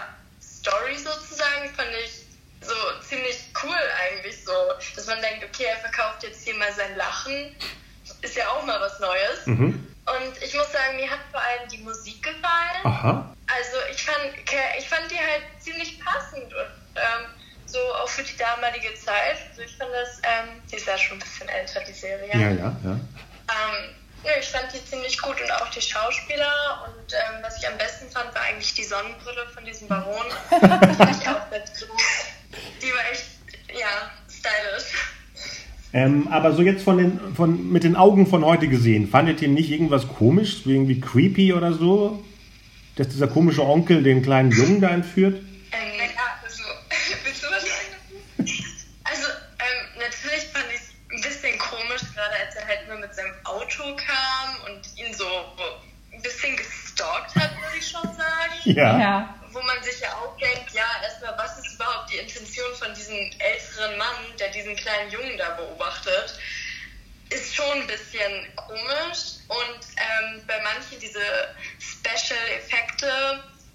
[0.42, 2.22] Story sozusagen fand ich
[2.62, 2.74] so
[3.06, 3.76] ziemlich cool
[4.08, 4.54] eigentlich so,
[4.96, 7.54] dass man denkt, okay, er verkauft jetzt hier mal sein Lachen,
[8.24, 9.46] ist ja auch mal was Neues.
[10.06, 12.84] Und ich muss sagen, mir hat vor allem die Musik gefallen.
[12.84, 13.36] Aha.
[13.48, 14.34] Also ich fand,
[14.78, 17.26] ich fand die halt ziemlich passend und ähm,
[17.66, 19.38] so auch für die damalige Zeit.
[19.50, 22.30] Also ich fand das, ähm, die ist ja schon ein bisschen älter, die Serie.
[22.34, 22.92] Ja, ja, ja.
[22.92, 26.88] Ähm, ja, ich fand die ziemlich gut und auch die Schauspieler.
[26.88, 30.26] Und ähm, was ich am besten fand, war eigentlich die Sonnenbrille von diesem Baron.
[30.52, 32.02] Die fand ich auch sehr gut.
[32.82, 33.26] Die war echt.
[35.94, 39.48] Ähm, aber so jetzt von den, von, mit den Augen von heute gesehen, fandet ihr
[39.48, 42.24] nicht irgendwas komisch, irgendwie creepy oder so?
[42.96, 45.36] Dass dieser komische Onkel den kleinen Jungen da entführt?
[45.72, 46.64] Ähm, Ja, also,
[47.24, 48.50] willst du was sagen?
[49.04, 49.28] Also,
[49.60, 53.34] ähm, natürlich fand ich es ein bisschen komisch, gerade als er halt nur mit seinem
[53.44, 55.26] Auto kam und ihn so
[56.12, 58.54] ein bisschen gestalkt hat, würde ich schon sagen.
[58.66, 59.00] Ja.
[59.00, 59.36] Ja.
[59.52, 63.18] Wo man sich ja auch denkt, ja, erstmal, was ist überhaupt die Intention von diesem
[63.84, 66.40] älteren Mann, der diesen kleinen Jungen da beobachtet?
[67.30, 71.20] Ist schon ein bisschen komisch und ähm, bei manchen diese
[71.80, 73.08] Special-Effekte,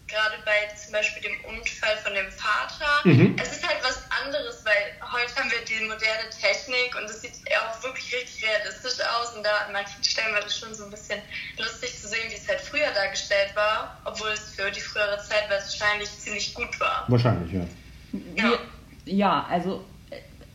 [0.07, 3.03] gerade bei zum Beispiel dem Unfall von dem Vater,
[3.43, 7.33] es ist halt was anderes, weil heute haben wir die moderne Technik und es sieht
[7.51, 10.85] ja auch wirklich richtig realistisch aus und da an manchen Stellen war das schon so
[10.85, 11.21] ein bisschen
[11.59, 15.51] lustig zu sehen, wie es halt früher dargestellt war, obwohl es für die frühere Zeit
[15.51, 17.05] wahrscheinlich ziemlich gut war.
[17.09, 17.67] Wahrscheinlich, ja.
[18.13, 18.59] Wir,
[19.05, 19.85] ja, also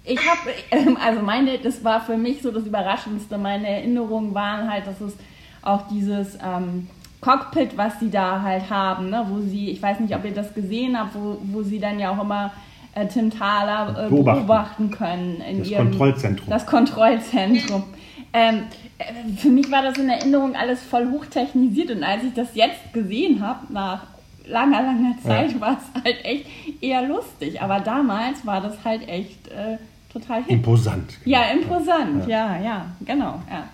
[0.06, 3.38] ich habe, ähm, also meine, das war für mich so das Überraschendste.
[3.38, 5.16] Meine Erinnerungen waren halt, dass es
[5.62, 6.88] auch dieses ähm,
[7.22, 10.54] Cockpit, was sie da halt haben, ne, wo sie, ich weiß nicht, ob ihr das
[10.54, 12.52] gesehen habt, wo, wo sie dann ja auch immer
[12.96, 14.46] äh, Tim Thaler äh, Beobachten.
[14.46, 14.92] beobachten.
[14.92, 15.42] können.
[15.50, 16.50] In Das ihrem, Kontrollzentrum.
[16.50, 17.84] Das Kontrollzentrum.
[18.34, 18.64] Ähm,
[18.98, 22.92] äh, für mich war das in Erinnerung alles voll hochtechnisiert und als ich das jetzt
[22.92, 24.02] gesehen habe, nach
[24.46, 25.62] langer, langer Zeit, Ja.
[25.62, 26.46] war es halt echt
[26.82, 27.62] eher lustig.
[27.62, 29.78] Aber damals war das halt echt äh,
[30.14, 30.52] total hip.
[30.52, 31.18] Imposant.
[31.26, 33.42] Ja, imposant, ja, ja, genau.
[33.50, 33.70] Ja.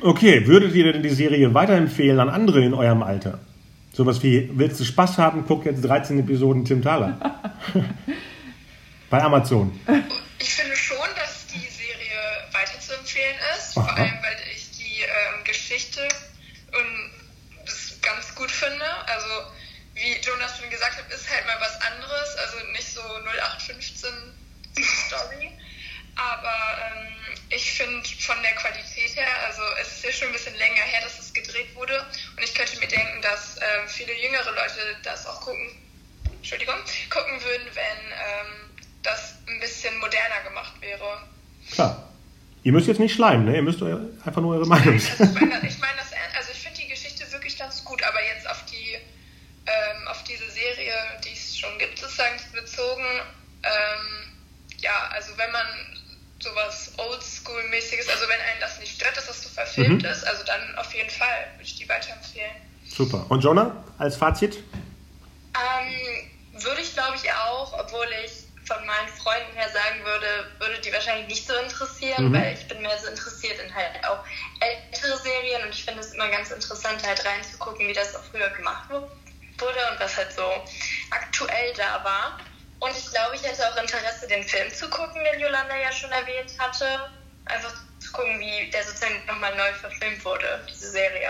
[0.00, 3.38] Okay, würdet ihr denn die Serie weiterempfehlen an andere in eurem Alter?
[3.92, 7.18] Sowas wie, willst du Spaß haben, guck jetzt 13 Episoden Tim Thaler.
[9.10, 9.72] Bei Amazon.
[10.38, 12.20] Ich finde schon, dass die Serie
[12.52, 13.86] weiter zu empfehlen ist, Aha.
[13.86, 17.10] vor allem weil ich die ähm, Geschichte ähm,
[17.64, 18.84] das ganz gut finde.
[19.06, 19.28] Also
[19.94, 24.10] wie Jonas schon gesagt hat, ist halt mal was anderes, also nicht so 0815
[25.06, 25.50] Story.
[26.16, 26.56] Aber
[26.96, 30.82] ähm, ich finde von der Qualität her, also es ist ja schon ein bisschen länger
[30.82, 32.04] her, dass es gedreht wurde.
[32.36, 35.70] Und ich könnte mir denken, dass ähm, viele jüngere Leute das auch gucken,
[36.36, 36.76] Entschuldigung,
[37.10, 38.70] gucken würden, wenn ähm,
[39.02, 41.22] das ein bisschen moderner gemacht wäre.
[41.72, 42.02] Klar.
[42.62, 43.54] Ihr müsst jetzt nicht schleimen, ne?
[43.54, 46.80] Ihr müsst einfach nur eure Meinung Also ich meine, ich meine das, also ich finde
[46.80, 50.94] die Geschichte wirklich ganz gut, aber jetzt auf die, ähm, auf diese Serie,
[51.24, 53.04] die es schon gibt, sozusagen bezogen,
[53.62, 54.35] ähm,
[54.80, 55.66] ja, also wenn man
[56.40, 60.74] sowas Oldschool-mäßiges, also wenn einen das nicht stört, dass das so verfilmt ist, also dann
[60.76, 62.50] auf jeden Fall würde ich die weiterempfehlen.
[62.94, 63.24] Super.
[63.30, 64.56] Und Jonah, als Fazit?
[65.54, 68.32] Ähm, würde ich glaube ich auch, obwohl ich
[68.66, 70.26] von meinen Freunden her sagen würde,
[70.58, 74.18] würde die wahrscheinlich nicht so interessieren, weil ich bin mehr so interessiert in halt auch
[74.60, 78.48] ältere Serien und ich finde es immer ganz interessant halt reinzugucken, wie das auch früher
[78.50, 78.96] gemacht wu-
[79.58, 80.42] wurde und was halt so
[81.10, 82.38] aktuell da war.
[82.80, 86.10] Und ich glaube, ich hätte auch Interesse, den Film zu gucken, den Yolanda ja schon
[86.10, 86.84] erwähnt hatte.
[87.46, 91.28] Einfach zu gucken, wie der sozusagen nochmal neu verfilmt wurde, diese Serie.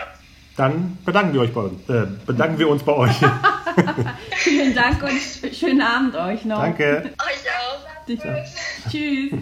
[0.57, 3.17] Dann bedanken wir, euch bei uns, äh, bedanken wir uns bei euch.
[4.37, 6.61] Vielen Dank und schönen Abend euch noch.
[6.61, 7.13] Danke.
[7.19, 8.07] Euch auch.
[8.07, 8.55] Tschüss.
[8.91, 9.41] Tschüss.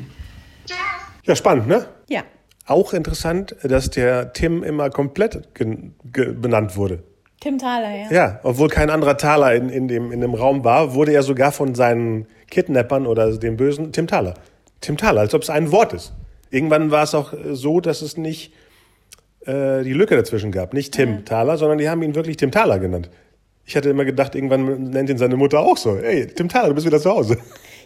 [1.22, 1.88] Ja, spannend, ne?
[2.08, 2.22] Ja.
[2.66, 7.02] Auch interessant, dass der Tim immer komplett benannt wurde.
[7.40, 8.10] Tim Thaler, ja.
[8.10, 11.52] Ja, obwohl kein anderer Thaler in, in, dem, in dem Raum war, wurde er sogar
[11.52, 14.34] von seinen Kidnappern oder dem Bösen Tim Thaler.
[14.80, 16.14] Tim Thaler, als ob es ein Wort ist.
[16.50, 18.52] Irgendwann war es auch äh, so, dass es nicht
[19.46, 20.72] äh, die Lücke dazwischen gab.
[20.72, 23.10] Nicht Tim Thaler, sondern die haben ihn wirklich Tim Thaler genannt.
[23.66, 25.96] Ich hatte immer gedacht, irgendwann nennt ihn seine Mutter auch so.
[25.96, 27.38] Ey, Tim Thaler, du bist wieder zu Hause.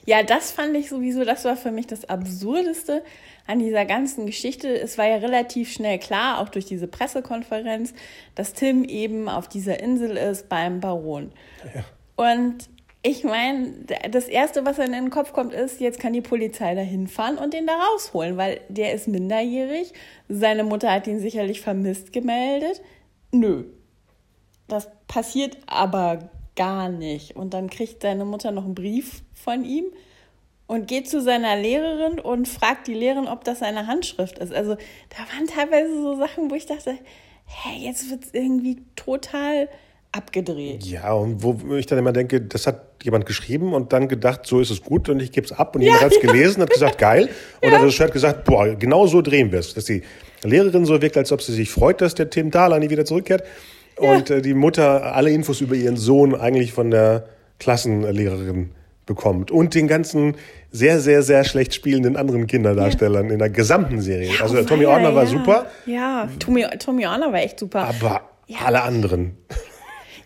[0.07, 3.03] Ja, das fand ich sowieso, das war für mich das Absurdeste
[3.49, 4.69] an dieser ganzen Geschichte.
[4.69, 7.95] Es war ja relativ schnell klar, auch durch diese Pressekonferenz,
[8.35, 11.33] dass Tim eben auf dieser Insel ist beim Baron.
[12.15, 12.69] Und
[13.03, 13.73] ich meine,
[14.11, 17.55] das Erste, was in den Kopf kommt, ist, jetzt kann die Polizei da hinfahren und
[17.55, 19.95] den da rausholen, weil der ist minderjährig.
[20.29, 22.83] Seine Mutter hat ihn sicherlich vermisst gemeldet.
[23.33, 23.65] Nö.
[24.67, 27.35] Das passiert aber gar nicht.
[27.35, 29.87] Und dann kriegt seine Mutter noch einen Brief von ihm
[30.69, 34.53] und geht zu seiner Lehrerin und fragt die Lehrerin, ob das seine Handschrift ist.
[34.53, 34.77] Also
[35.09, 36.93] da waren teilweise so Sachen, wo ich dachte,
[37.47, 39.69] hä, jetzt wird es irgendwie total
[40.13, 40.85] abgedreht.
[40.85, 44.61] Ja, und wo ich dann immer denke, das hat jemand geschrieben und dann gedacht, so
[44.61, 45.75] ist es gut und ich gebe es ab.
[45.75, 47.31] Und jemand hat es gelesen, hat gesagt, geil.
[47.63, 49.73] Und der Regisseur hat gesagt, boah, genau so drehen wir es.
[49.73, 50.03] Dass die
[50.43, 53.43] Lehrerin so wirkt, als ob sie sich freut, dass der Tim nie wieder zurückkehrt.
[53.97, 57.27] Und äh, die Mutter alle Infos über ihren Sohn eigentlich von der
[57.59, 58.71] Klassenlehrerin
[59.09, 59.51] bekommt.
[59.51, 60.37] Und den ganzen
[60.71, 64.31] sehr, sehr, sehr schlecht spielenden anderen Kinderdarstellern in der gesamten Serie.
[64.41, 65.29] also Oh, Tommy weia, Ordner war ja.
[65.31, 67.85] super, Ja, Tommy, Tommy Ordner war echt super.
[67.89, 68.21] aber
[68.65, 69.37] alle anderen.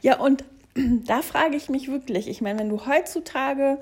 [0.03, 0.43] Ja, und
[1.07, 3.79] da frage ich mich wirklich, ich meine, wenn du heutzutage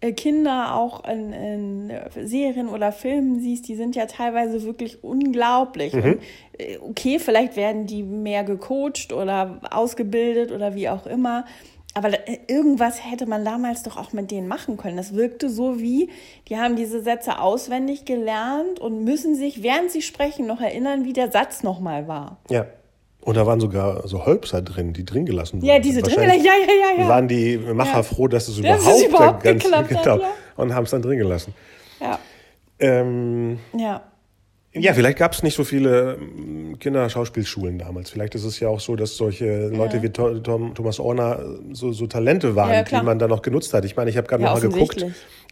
[0.00, 1.92] äh, Kinder auch in, in
[2.24, 5.94] Serien oder Filmen siehst, die sind ja teilweise wirklich unglaublich.
[5.94, 6.20] Und,
[6.58, 11.44] äh, okay, vielleicht werden die mehr gecoacht oder ausgebildet oder wie auch immer.
[11.94, 12.10] Aber
[12.48, 14.96] irgendwas hätte man damals doch auch mit denen machen können.
[14.96, 16.10] Das wirkte so wie,
[16.48, 21.12] die haben diese Sätze auswendig gelernt und müssen sich, während sie sprechen, noch erinnern, wie
[21.12, 22.38] der Satz nochmal war.
[22.50, 22.66] Ja.
[23.20, 25.66] Und da waren sogar so Hölpser drin, die drin gelassen wurden.
[25.66, 27.08] Ja, diese drin, ja, Wahrscheinlich ja, ja, ja.
[27.08, 28.02] Waren die Macher Ja.
[28.02, 30.30] froh, dass es Dass es überhaupt, überhaupt ganz, geklappt hat, genau, ja.
[30.56, 31.52] und haben es dann drin gelassen.
[32.00, 32.18] Ja,
[32.78, 34.02] Ähm, ja.
[34.78, 38.10] Ja, vielleicht gab es nicht so viele ähm, Kinderschauspielschulen damals.
[38.10, 41.74] Vielleicht ist es ja auch so, dass solche Leute wie To- Tom, Thomas Orner äh,
[41.74, 43.84] so, so Talente waren, Ja, die man dann noch genutzt hat.
[43.84, 45.04] Ich meine, ich habe gerade Ja, noch mal geguckt.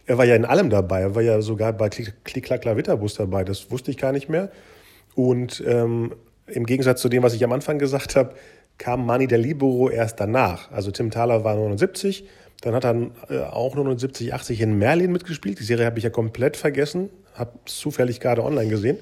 [0.05, 1.01] Er war ja in allem dabei.
[1.01, 3.43] Er war ja sogar bei Klick, Klick Klack, Klavitterbus dabei.
[3.43, 4.49] Das wusste ich gar nicht mehr.
[5.15, 6.13] Und ähm,
[6.47, 8.33] im Gegensatz zu dem, was ich am Anfang gesagt habe,
[8.77, 10.71] kam Mani der Libero erst danach.
[10.71, 12.25] Also Tim Thaler war 79,
[12.61, 15.59] dann hat er äh, auch 79, 80 in Merlin mitgespielt.
[15.59, 18.97] Die Serie habe ich ja komplett vergessen, habe zufällig gerade online gesehen.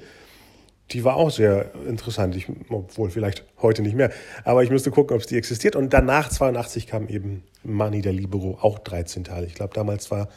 [0.92, 4.12] Die war auch sehr interessant, ich, obwohl vielleicht heute nicht mehr.
[4.44, 5.74] Aber ich müsste gucken, ob es die existiert.
[5.74, 9.46] Und danach, 82, kam eben Mani der Libero, auch 13 Teile.
[9.46, 10.28] Ich glaube, damals war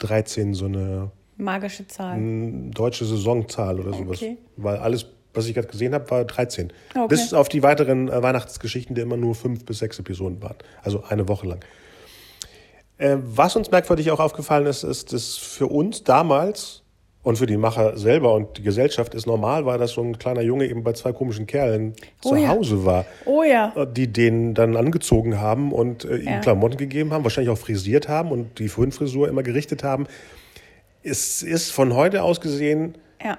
[0.00, 2.18] 13 so eine Magische Zahl.
[2.70, 4.18] deutsche Saisonzahl oder sowas.
[4.18, 4.38] Okay.
[4.56, 6.72] Weil alles, was ich gerade gesehen habe, war 13.
[6.94, 7.06] Okay.
[7.08, 10.56] Bis auf die weiteren äh, Weihnachtsgeschichten, die immer nur fünf bis sechs Episoden waren.
[10.82, 11.64] Also eine Woche lang.
[13.02, 16.82] Äh, was uns merkwürdig auch aufgefallen ist, ist, dass für uns damals
[17.24, 20.42] und für die Macher selber und die Gesellschaft es normal war, dass so ein kleiner
[20.42, 21.94] Junge eben bei zwei komischen Kerlen
[22.24, 22.48] Oh zu ja.
[22.48, 23.04] Hause war.
[23.24, 23.72] Oh ja.
[23.76, 26.38] Äh, Die den dann angezogen haben und äh, ihm Ja.
[26.40, 30.06] Klamotten gegeben haben, wahrscheinlich auch frisiert haben und die Föhnfrisur immer gerichtet haben.
[31.02, 33.36] Es ist von heute aus gesehen Ja,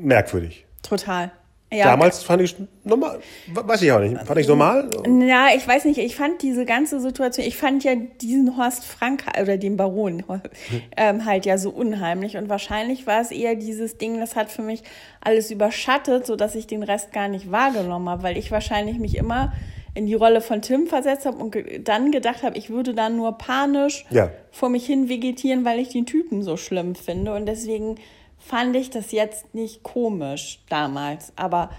[0.00, 0.66] merkwürdig.
[0.82, 1.32] total.
[1.72, 2.54] Ja, Damals fand ich
[2.84, 4.90] normal, weiß ich auch nicht, fand ich normal.
[5.26, 9.24] Ja, ich weiß nicht, ich fand diese ganze Situation, ich fand ja diesen Horst Frank
[9.40, 10.22] oder den Baron
[10.96, 12.36] ähm, halt ja so unheimlich.
[12.36, 14.82] Und wahrscheinlich war es eher dieses Ding, das hat für mich
[15.20, 19.52] alles überschattet, sodass ich den Rest gar nicht wahrgenommen habe, weil ich wahrscheinlich mich immer
[19.94, 23.16] in die Rolle von Tim versetzt habe und ge dann gedacht habe, ich würde dann
[23.16, 24.30] nur panisch Ja.
[24.50, 27.34] vor mich hin vegetieren, weil ich den Typen so schlimm finde.
[27.34, 27.96] Und deswegen
[28.44, 31.70] fand ich das jetzt nicht komisch damals, aber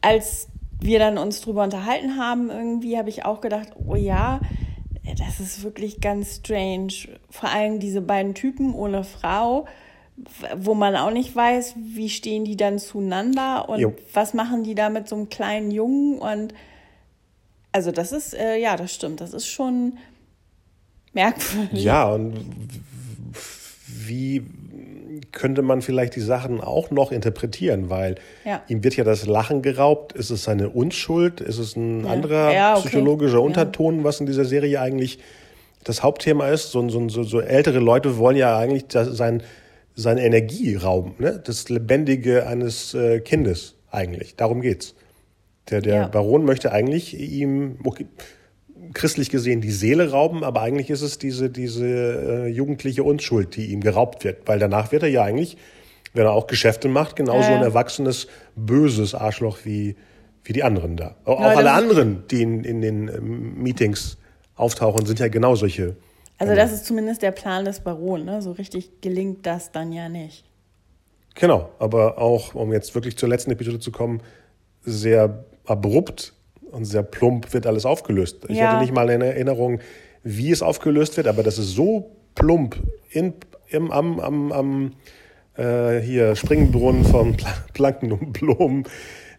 [0.00, 0.48] als
[0.80, 4.40] wir dann uns drüber unterhalten haben, irgendwie habe ich auch gedacht, oh ja,
[5.18, 6.92] das ist wirklich ganz strange.
[7.30, 9.66] Vor allem diese beiden Typen ohne Frau,
[10.56, 13.94] wo man auch nicht weiß, wie stehen die dann zueinander und Jo.
[14.12, 16.54] was machen die da mit so einem kleinen Jungen und
[17.72, 19.98] also das ist, äh, ja, das stimmt, das ist schon
[21.12, 21.82] merkwürdig.
[21.82, 22.34] Ja, und
[23.86, 24.44] wie
[25.32, 28.62] könnte man vielleicht die Sachen auch noch interpretieren, weil Ja.
[28.68, 30.12] ihm wird ja das Lachen geraubt.
[30.12, 31.40] Ist es seine Unschuld?
[31.40, 32.88] Ist es ein anderer Ja, okay.
[32.88, 33.40] psychologischer Ja.
[33.40, 35.18] Unterton, was in dieser Serie eigentlich
[35.84, 36.70] das Hauptthema ist?
[36.70, 39.42] So, so, so, so ältere Leute wollen ja eigentlich das, sein,
[39.94, 41.40] seine Energie rauben, ne?
[41.44, 44.36] das Lebendige eines äh, Kindes eigentlich.
[44.36, 44.94] Darum geht's.
[45.70, 46.06] Der, der Ja.
[46.08, 48.06] Baron möchte eigentlich ihm, okay,
[48.92, 53.66] christlich gesehen, die Seele rauben, aber eigentlich ist es diese, diese äh, jugendliche Unschuld, die
[53.66, 54.46] ihm geraubt wird.
[54.46, 55.56] Weil danach wird er ja eigentlich,
[56.12, 57.56] wenn er auch Geschäfte macht, genauso Ja.
[57.56, 59.96] ein erwachsenes, böses Arschloch wie,
[60.44, 61.16] wie die anderen da.
[61.24, 64.18] Auch, Ja, auch alle anderen, die in, in den ähm, Meetings
[64.56, 65.96] auftauchen, sind ja genau solche.
[66.38, 68.24] Also das ist zumindest der Plan des Baron.
[68.24, 68.42] Ne?
[68.42, 70.44] So richtig gelingt das dann ja nicht.
[71.34, 74.20] Genau, aber auch, um jetzt wirklich zur letzten Episode zu kommen,
[74.82, 76.33] sehr abrupt
[76.74, 78.44] und sehr plump wird alles aufgelöst.
[78.48, 78.68] Ich Ja.
[78.68, 79.80] hatte nicht mal eine Erinnerung,
[80.22, 82.76] wie es aufgelöst wird, aber das ist so plump
[83.10, 83.34] in,
[83.68, 84.92] im, am, am, am
[85.56, 88.84] äh, hier Springbrunnen von Pla Planken und Blumen.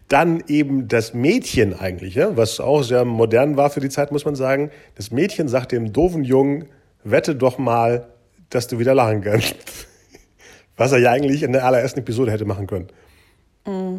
[0.08, 4.24] Dann eben das Mädchen eigentlich, ja, was auch sehr modern war für die Zeit, muss
[4.24, 4.70] man sagen.
[4.94, 6.66] Das Mädchen sagt dem doofen Jungen,
[7.02, 8.06] wette doch mal,
[8.50, 9.56] dass du wieder lachen kannst.
[10.76, 12.88] Was er ja eigentlich in der allerersten Episode hätte machen können.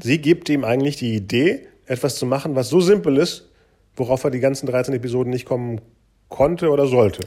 [0.03, 3.49] Sie gibt ihm eigentlich die Idee, etwas zu machen, was so simpel ist,
[3.95, 5.81] worauf er die ganzen 13 Episoden nicht kommen
[6.29, 7.25] konnte oder sollte.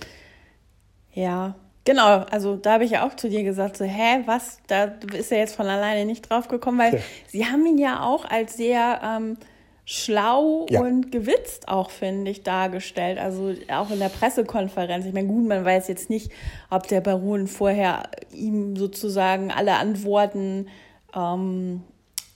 [1.13, 1.55] Ja,
[1.85, 2.25] genau.
[2.31, 4.59] Also da habe ich ja auch zu dir gesagt, so, hä, was?
[4.69, 7.01] Da ist er jetzt von alleine nicht drauf gekommen, weil Ja.
[7.29, 9.37] sie haben ihn ja auch als sehr ähm,
[9.85, 10.81] schlau Ja.
[10.83, 13.19] und gewitzt auch, finde ich, dargestellt.
[13.19, 15.05] Also auch in der Pressekonferenz.
[15.07, 16.31] Ich meine, gut, man weiß jetzt nicht,
[16.71, 20.69] ob der Baron vorher ihm sozusagen alle Antworten
[21.17, 21.83] ähm,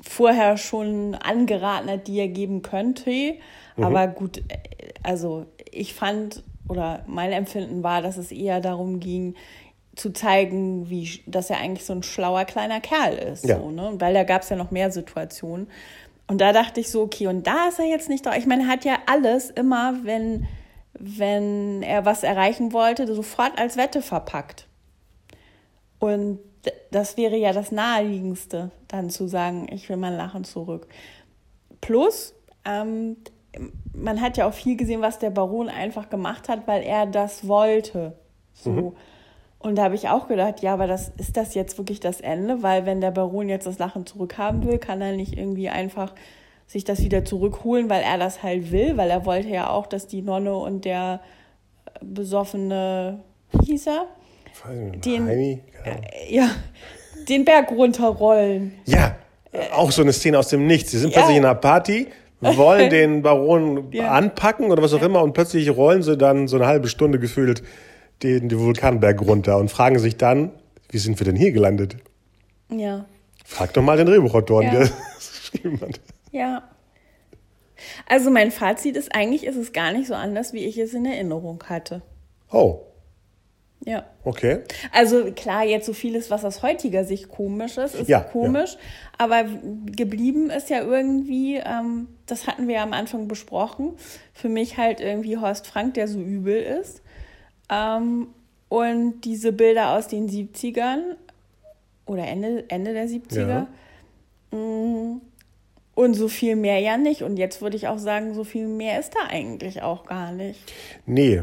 [0.09, 3.35] vorher schon angeraten hat, die er geben könnte.
[3.77, 4.43] Aber gut,
[5.03, 9.35] also ich fand oder mein Empfinden war, dass es eher darum ging,
[9.97, 13.47] zu zeigen, wie, dass er eigentlich so ein schlauer kleiner Kerl ist.
[13.47, 13.59] Ja.
[13.59, 13.95] So, ne?
[13.99, 15.69] Weil da gab es ja noch mehr Situationen.
[16.27, 18.35] Und da dachte ich so, okay, und da ist er jetzt nicht da.
[18.35, 20.47] Ich meine, er hat ja alles immer, wenn,
[20.95, 24.67] wenn er was erreichen wollte, sofort als Wette verpackt.
[25.99, 26.39] Und
[26.91, 30.87] das wäre ja das Naheliegendste, dann zu sagen, ich will mein Lachen zurück.
[31.81, 32.35] Plus,
[32.65, 33.17] ähm,
[33.93, 37.47] man hat ja auch viel gesehen, was der Baron einfach gemacht hat, weil er das
[37.47, 38.17] wollte.
[38.53, 38.95] So.
[39.59, 42.63] Und da habe ich auch gedacht, ja, aber das ist das jetzt wirklich das Ende?
[42.63, 46.15] Weil wenn der Baron jetzt das Lachen zurückhaben will, kann er nicht irgendwie einfach
[46.67, 50.07] sich das wieder zurückholen, weil er das halt will, weil er wollte ja auch, dass
[50.07, 51.21] die Nonne und der
[52.03, 53.21] besoffene,
[53.53, 54.07] wie hieß er?
[55.05, 55.61] Den- Heini?
[55.85, 56.03] Ahnung.
[56.29, 56.51] Ja,
[57.29, 58.75] den Berg runterrollen.
[58.87, 59.17] Ja,
[59.75, 60.91] auch so eine Szene aus dem Nichts.
[60.93, 61.19] Sie sind Ja.
[61.21, 62.09] plötzlich in einer Party,
[62.41, 64.11] wollen den Baron Ja.
[64.13, 67.63] anpacken oder was auch immer und plötzlich rollen sie dann so eine halbe Stunde gefühlt
[68.23, 70.51] den, den Vulkanberg runter und fragen sich dann,
[70.91, 71.97] wie sind wir denn hier gelandet?
[72.71, 73.07] Ja.
[73.45, 74.71] Frag doch mal den Drehbuchautoren, Ja.
[74.73, 74.93] der das
[75.53, 76.01] geschrieben hat.
[76.31, 76.63] Ja.
[78.09, 81.05] Also mein Fazit ist, eigentlich ist es gar nicht so anders, wie ich es in
[81.05, 82.03] Erinnerung hatte.
[82.51, 82.81] Oh,
[83.87, 84.05] Ja.
[84.25, 84.61] okay.
[84.93, 88.77] Also klar, jetzt so vieles, was aus heutiger Sicht komisch ist, ist Ja, komisch.
[89.19, 89.45] Aber
[89.87, 93.93] geblieben ist ja irgendwie, ähm, das hatten wir ja am Anfang besprochen,
[94.33, 97.03] für mich halt irgendwie Horst Frank, der so übel ist.
[97.71, 98.29] Ähm,
[98.69, 101.17] und diese Bilder aus den 70ern
[102.07, 103.67] oder Ende, Ende der 70er.
[104.51, 105.21] Mm,
[105.95, 107.23] Und so viel mehr ja nicht.
[107.23, 110.59] Und jetzt würde ich auch sagen, so viel mehr ist da eigentlich auch gar nicht.
[111.07, 111.43] Nee,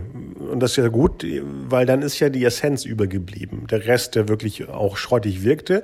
[0.51, 1.25] und das ist ja gut,
[1.69, 3.67] weil dann ist ja die Essenz übergeblieben.
[3.67, 5.83] Der Rest, der wirklich auch schrottig wirkte,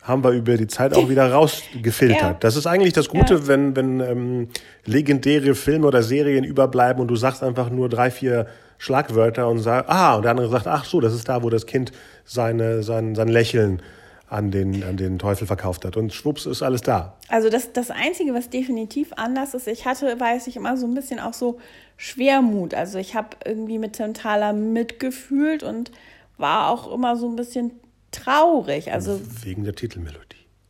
[0.00, 2.20] haben wir über die Zeit auch wieder rausgefiltert.
[2.22, 2.36] Ja.
[2.40, 3.46] Das ist eigentlich das Gute, Ja.
[3.48, 4.48] wenn, wenn ähm,
[4.86, 8.46] legendäre Filme oder Serien überbleiben und du sagst einfach nur drei, vier
[8.78, 11.66] Schlagwörter und sagst, ah, und der andere sagt, ach so, das ist da, wo das
[11.66, 11.92] Kind
[12.24, 13.82] seine, sein, sein Lächeln
[14.30, 15.96] an den, an den Teufel verkauft hat.
[15.96, 17.16] Und schwupps ist alles da.
[17.28, 20.94] Also das, das Einzige, was definitiv anders ist, ich hatte, weiß ich, immer so ein
[20.94, 21.58] bisschen auch so
[21.96, 22.72] Schwermut.
[22.72, 25.90] Also ich habe irgendwie mit Tentala mitgefühlt und
[26.38, 27.72] war auch immer so ein bisschen
[28.12, 28.92] traurig.
[28.92, 30.20] Also Wegen der Titelmelodie.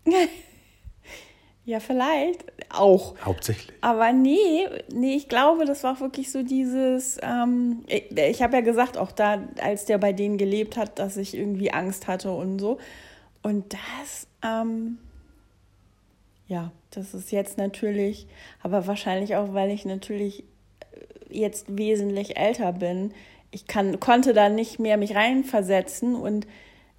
[1.67, 3.15] ja, vielleicht auch.
[3.23, 3.77] Hauptsächlich.
[3.83, 8.57] Aber nee, nee, ich glaube, das war auch wirklich so dieses, ähm, ich, ich habe
[8.57, 12.31] ja gesagt, auch da, als der bei denen gelebt hat, dass ich irgendwie Angst hatte
[12.31, 12.79] und so.
[13.43, 14.99] Und das, ähm,
[16.47, 18.26] ja, das ist jetzt natürlich,
[18.62, 20.45] aber wahrscheinlich auch, weil ich natürlich
[20.80, 23.12] äh, jetzt wesentlich älter bin.
[23.51, 26.47] Ich kann, konnte da nicht mehr mich reinversetzen und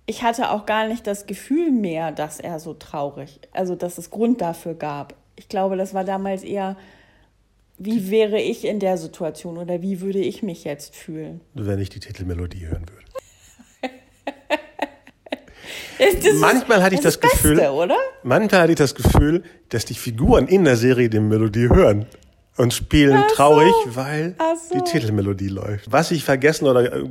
[0.06, 4.10] ich hatte auch gar nicht das Gefühl mehr, dass er so traurig, also dass es
[4.10, 5.16] Grund dafür gab.
[5.36, 6.76] Ich glaube, das war damals eher,
[7.78, 11.42] wie wäre ich in der Situation oder wie würde ich mich jetzt fühlen?
[11.54, 13.06] Wenn ich die Titelmelodie hören würde.
[16.02, 17.96] Das Manchmal hatte ich das, ist Gefühl, Beste, oder?
[18.24, 22.08] manchmal hatte ich das Gefühl, dass die Figuren in der Serie die Melodie hören
[22.58, 23.36] und spielen so.
[23.36, 24.36] traurig, weil
[24.70, 24.76] so.
[24.76, 25.92] die Titelmelodie läuft.
[25.92, 27.04] Was ich vergessen oder äh,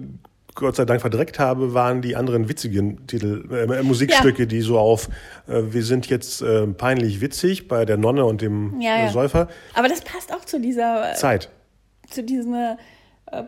[0.55, 4.47] Gott sei Dank verdreckt habe, waren die anderen witzigen Titel, äh, Musikstücke, ja.
[4.47, 5.09] die so auf,
[5.47, 9.11] äh, wir sind jetzt äh, peinlich witzig bei der Nonne und dem ja, ja.
[9.11, 9.49] Säufer.
[9.75, 11.51] Aber das passt auch zu dieser Zeit.
[12.11, 12.77] Zu diesem äh,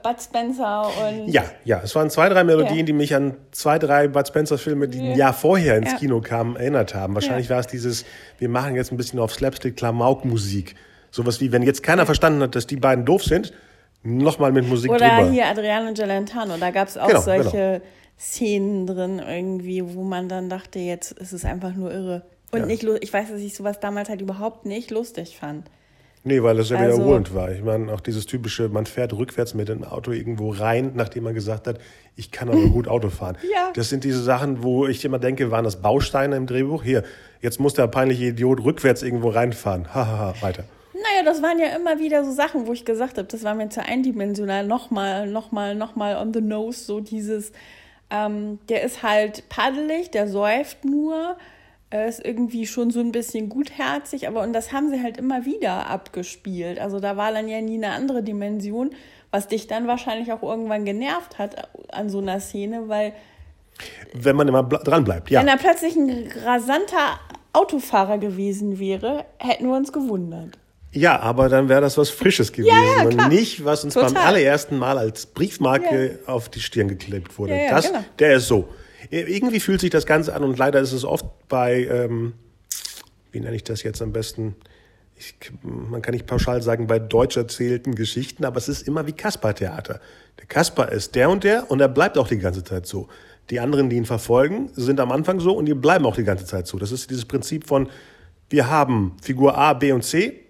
[0.02, 1.28] Bud Spencer und.
[1.28, 4.88] Ja, ja, es waren zwei, drei Melodien, die mich an zwei, drei Bud Spencer Filme,
[4.88, 7.14] die ein Jahr vorher ins Kino kamen, erinnert haben.
[7.14, 8.04] Wahrscheinlich war es dieses,
[8.38, 10.76] wir machen jetzt ein bisschen auf Slapstick-Klamauk-Musik.
[11.10, 13.52] Sowas wie, wenn jetzt keiner verstanden hat, dass die beiden doof sind,
[14.02, 15.30] nochmal mit Musik Oder drüber.
[15.30, 17.80] hier Adriano Gelentano, da gab es auch genau, solche genau.
[18.18, 22.22] Szenen drin irgendwie, wo man dann dachte, jetzt ist es einfach nur irre.
[22.52, 22.66] Und ja.
[22.66, 25.68] nicht, ich weiß, dass ich sowas damals halt überhaupt nicht lustig fand.
[26.24, 27.50] Nee, weil das ja also, wiederholend war.
[27.50, 31.34] Ich meine, auch dieses typische, man fährt rückwärts mit dem Auto irgendwo rein, nachdem man
[31.34, 31.78] gesagt hat,
[32.14, 33.36] ich kann aber gut Auto fahren.
[33.52, 33.72] ja.
[33.74, 36.84] Das sind diese Sachen, wo ich immer denke, waren das Bausteine im Drehbuch?
[36.84, 37.02] Hier,
[37.40, 39.92] jetzt muss der peinliche Idiot rückwärts irgendwo reinfahren.
[39.92, 40.64] Hahaha, weiter.
[40.92, 43.68] Naja, das waren ja immer wieder so Sachen, wo ich gesagt habe, das war mir
[43.70, 44.64] zu eindimensional.
[44.64, 47.50] Nochmal, nochmal, nochmal on the nose, so dieses,
[48.10, 51.36] ähm, der ist halt paddelig, der säuft nur,
[51.98, 55.88] ist irgendwie schon so ein bisschen gutherzig, aber und das haben sie halt immer wieder
[55.88, 56.78] abgespielt.
[56.78, 58.90] Also da war dann ja nie eine andere Dimension,
[59.30, 63.12] was dich dann wahrscheinlich auch irgendwann genervt hat an so einer Szene, weil.
[64.12, 65.40] Wenn man immer dran bleibt, ja.
[65.40, 67.18] Wenn er plötzlich ein rasanter
[67.52, 70.58] Autofahrer gewesen wäre, hätten wir uns gewundert.
[70.92, 74.12] Ja, aber dann wäre das was Frisches gewesen ja, ja, und nicht, was uns Total.
[74.12, 76.32] beim allerersten Mal als Briefmarke ja.
[76.32, 77.58] auf die Stirn geklebt wurde.
[77.70, 78.04] das, genau.
[78.18, 78.68] Der ist so.
[79.10, 82.34] Irgendwie fühlt sich das Ganze an und leider ist es oft bei, ähm,
[83.30, 84.56] wie nenne ich das jetzt am besten?
[85.16, 89.12] Ich, man kann nicht pauschal sagen, bei deutsch erzählten Geschichten, aber es ist immer wie
[89.12, 90.00] Kasper-Theater.
[90.38, 93.08] Der Kasper ist der und der und er bleibt auch die ganze Zeit so.
[93.50, 96.46] Die anderen, die ihn verfolgen, sind am Anfang so und die bleiben auch die ganze
[96.46, 96.78] Zeit so.
[96.78, 97.88] Das ist dieses Prinzip von,
[98.48, 100.40] wir haben Figur A, B und C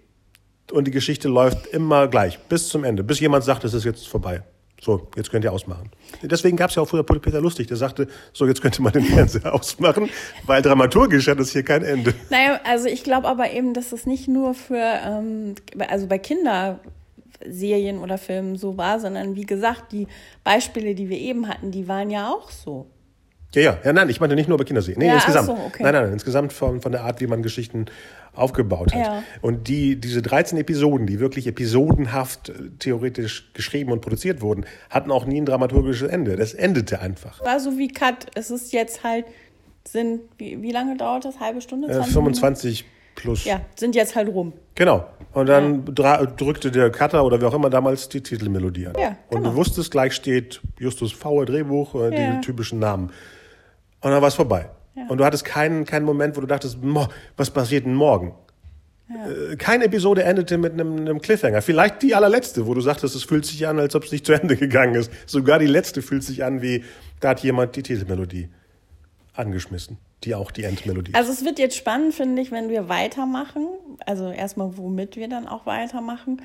[0.71, 4.07] und die Geschichte läuft immer gleich bis zum Ende, bis jemand sagt, es ist jetzt
[4.07, 4.43] vorbei.
[4.83, 5.89] So, jetzt könnt ihr ausmachen.
[6.21, 9.05] Deswegen gab es ja auch früher Peter Lustig, der sagte, so, jetzt könnte man den
[9.05, 10.09] Fernseher ausmachen,
[10.45, 12.13] weil dramaturgisch hat es hier kein Ende.
[12.29, 15.55] Naja, also ich glaube aber eben, dass es nicht nur für, ähm,
[15.87, 20.07] also bei Kinderserien oder Filmen so war, sondern wie gesagt, die
[20.43, 22.87] Beispiele, die wir eben hatten, die waren ja auch so.
[23.55, 24.99] Ja, ja, ja, nein, ich meinte nicht nur bei Kinderserien.
[24.99, 25.45] Nee, ja, insgesamt.
[25.45, 25.83] So, okay.
[25.83, 27.85] Nein, nein, insgesamt von, von der Art, wie man Geschichten
[28.35, 28.99] aufgebaut hat.
[28.99, 29.23] Ja.
[29.41, 35.11] Und die, diese 13 Episoden, die wirklich episodenhaft äh, theoretisch geschrieben und produziert wurden, hatten
[35.11, 36.35] auch nie ein dramaturgisches Ende.
[36.35, 37.43] Das endete einfach.
[37.43, 38.27] War so wie Cut.
[38.35, 39.25] Es ist jetzt halt,
[39.87, 41.39] sind, wie, wie lange dauert das?
[41.39, 41.87] Halbe Stunde?
[41.89, 43.45] Äh, 25 plus.
[43.45, 44.53] Ja, sind jetzt halt rum.
[44.75, 45.05] Genau.
[45.33, 46.25] Und dann ja.
[46.25, 48.95] drückte der Cutter oder wer auch immer damals die Titelmelodie an.
[48.99, 49.51] Ja, und genau.
[49.51, 52.33] du wusstest, gleich steht Justus Vauer Drehbuch, äh, ja.
[52.33, 53.11] die typischen Namen.
[54.01, 54.69] Und dann war es vorbei.
[54.95, 55.07] Ja.
[55.07, 56.77] Und du hattest keinen, keinen Moment, wo du dachtest,
[57.35, 58.35] was passiert denn morgen?
[59.09, 59.51] Ja.
[59.51, 61.61] Äh, keine Episode endete mit einem, einem, Cliffhanger.
[61.61, 64.33] Vielleicht die allerletzte, wo du sagtest, es fühlt sich an, als ob es nicht zu
[64.33, 65.11] Ende gegangen ist.
[65.25, 66.83] Sogar die letzte fühlt sich an, wie
[67.19, 68.49] da hat jemand die Titelmelodie
[69.33, 71.13] angeschmissen, die auch die Endmelodie.
[71.15, 73.67] Also es wird jetzt spannend, finde ich, wenn wir weitermachen.
[74.05, 76.41] Also erstmal, womit wir dann auch weitermachen.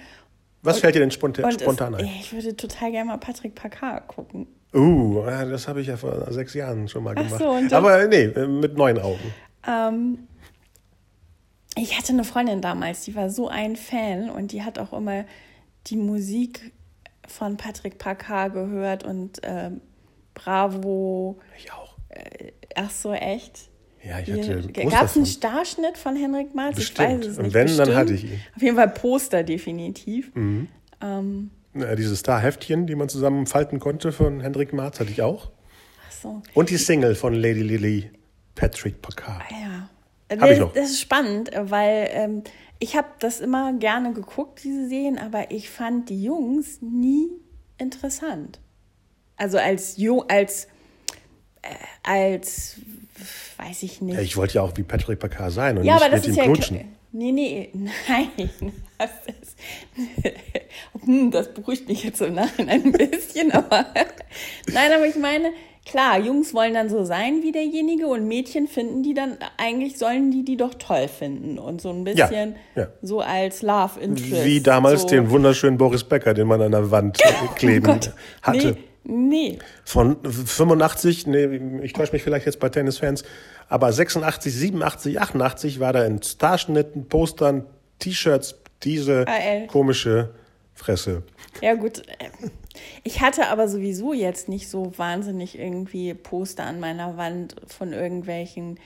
[0.63, 2.05] Was und, fällt dir denn spontan, spontan ein?
[2.05, 4.47] Ich würde total gerne mal Patrick Packard gucken.
[4.75, 7.39] Uh, das habe ich ja vor sechs Jahren schon mal gemacht.
[7.39, 9.33] So, Aber nee, mit neuen Augen.
[9.67, 10.19] Ähm,
[11.77, 15.25] ich hatte eine Freundin damals, die war so ein Fan und die hat auch immer
[15.87, 16.73] die Musik
[17.27, 19.71] von Patrick Packard gehört und äh,
[20.35, 21.39] Bravo.
[21.57, 21.97] Ich auch.
[22.09, 23.71] Äh, ach so, echt?
[24.05, 26.77] Ja, ich hatte Gab es einen Starschnitt von Henrik Marz?
[26.77, 27.09] Bestimmt.
[27.09, 27.47] Ich weiß es nicht.
[27.47, 27.89] Und wenn, Bestimmt.
[27.89, 28.41] dann hatte ich ihn.
[28.55, 30.35] Auf jeden Fall Poster, definitiv.
[30.35, 30.69] Mhm.
[31.01, 35.51] Ähm, ja, diese Star-Heftchen, die man zusammenfalten konnte von Hendrik Marz, hatte ich auch.
[36.07, 36.43] Ach so.
[36.55, 38.11] Und die Single von Lady Lily,
[38.55, 39.43] Patrick Packard.
[39.51, 39.89] Ah, ja.
[40.41, 40.73] Hab ich noch.
[40.75, 42.43] Das ist spannend, weil ähm,
[42.79, 47.29] ich habe das immer gerne geguckt, diese Serien, aber ich fand die Jungs nie
[47.79, 48.61] interessant.
[49.37, 50.67] Also als Jung, als,
[51.63, 51.69] äh,
[52.03, 52.77] als
[53.57, 54.17] weiß ich nicht.
[54.17, 56.31] Ja, ich wollte ja auch wie Patrick Packard sein und ja, nicht aber das mit
[56.31, 56.97] ist ihm ja knutschen.
[57.13, 57.73] Nee, nee,
[58.09, 58.51] nein.
[58.99, 59.57] Das, ist,
[61.05, 63.87] hm, das beruhigt mich jetzt im Nachhinein ein bisschen, aber
[64.73, 65.53] nein, aber ich meine,
[65.87, 70.31] klar, Jungs wollen dann so sein wie derjenige und Mädchen finden die dann, eigentlich sollen
[70.31, 72.89] die die doch toll finden und so ein bisschen ja, ja.
[73.03, 74.45] so als Love Interest.
[74.45, 75.09] Wie damals so.
[75.09, 78.73] den wunderschönen Boris Becker, den man an der Wand oh kleben oh hatte.
[78.73, 78.79] Nee.
[79.11, 79.59] Nee.
[79.85, 81.47] Von 85, nee,
[81.83, 83.25] ich täusche mich vielleicht jetzt bei Tennisfans,
[83.69, 87.65] aber 86, 87, 88 war da in Starschnitten, Postern,
[88.01, 89.67] T-Shirts diese AL.
[89.67, 90.35] komische
[90.75, 91.23] Fresse.
[91.61, 92.03] Ja, gut.
[93.03, 98.79] Ich hatte aber sowieso jetzt nicht so wahnsinnig irgendwie Poster an meiner Wand von irgendwelchen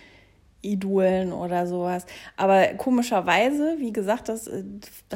[0.62, 2.06] Idolen oder sowas.
[2.36, 4.64] Aber komischerweise, wie gesagt, das äh,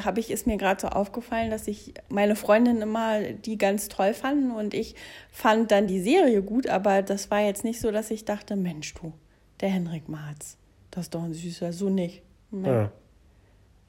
[0.04, 4.12] habe ich, ist mir gerade so aufgefallen, dass ich meine Freundin immer die ganz toll
[4.12, 4.96] fanden und ich
[5.30, 8.92] fand dann die Serie gut, aber das war jetzt nicht so, dass ich dachte, Mensch
[8.94, 9.12] du,
[9.60, 10.58] der Henrik Marz,
[10.90, 12.22] das ist doch ein süßer, so nicht.
[12.50, 12.68] Nee.
[12.68, 12.92] Ja.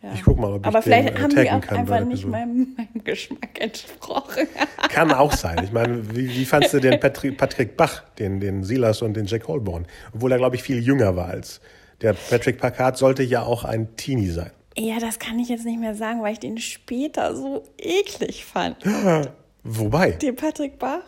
[0.01, 0.13] Ja.
[0.13, 3.03] Ich guck mal, ob ich Aber den vielleicht haben die auch einfach nicht meinem, meinem
[3.03, 4.47] Geschmack entsprochen.
[4.89, 5.59] Kann auch sein.
[5.63, 9.25] Ich meine, wie, wie fandst du den Patrick, Patrick Bach, den, den Silas und den
[9.25, 9.87] Jack Holborn?
[10.13, 11.61] Obwohl er, glaube ich, viel jünger war als
[12.01, 14.51] der Patrick Packard sollte ja auch ein Teenie sein.
[14.77, 18.77] ja, das kann ich jetzt nicht mehr sagen, weil ich den später so eklig fand.
[19.63, 20.11] Wobei.
[20.11, 21.03] Den Patrick Bach.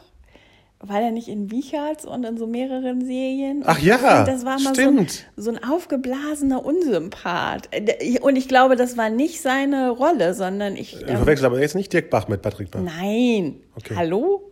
[0.82, 3.63] War der nicht in Wicherts und in so mehreren Serien?
[3.65, 5.25] Ach ja, Ich das war mal so ein, stimmt.
[5.36, 7.67] so ein aufgeblasener Unsympath.
[7.71, 10.93] Äh, Und ich glaube, das war nicht seine Rolle, sondern ich.
[10.97, 12.80] Du ähm, verwechselst aber jetzt nicht Dirk Bach mit Patrick Bach.
[12.82, 13.59] Nein.
[13.75, 13.89] Okay.
[13.89, 13.97] Hm.
[13.97, 14.51] Hallo?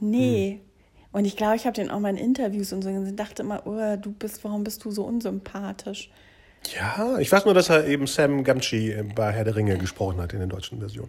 [0.00, 0.60] Nee.
[1.12, 3.62] Und ich glaube, ich habe den auch mal in Interviews und so gesehen, dachte immer,
[3.66, 6.10] oh, du bist, warum bist du so unsympathisch?
[6.74, 10.32] Ja, ich weiß nur, dass er eben Sam Gamgee bei Herr der Ringe gesprochen hat
[10.32, 11.08] in der deutschen Version.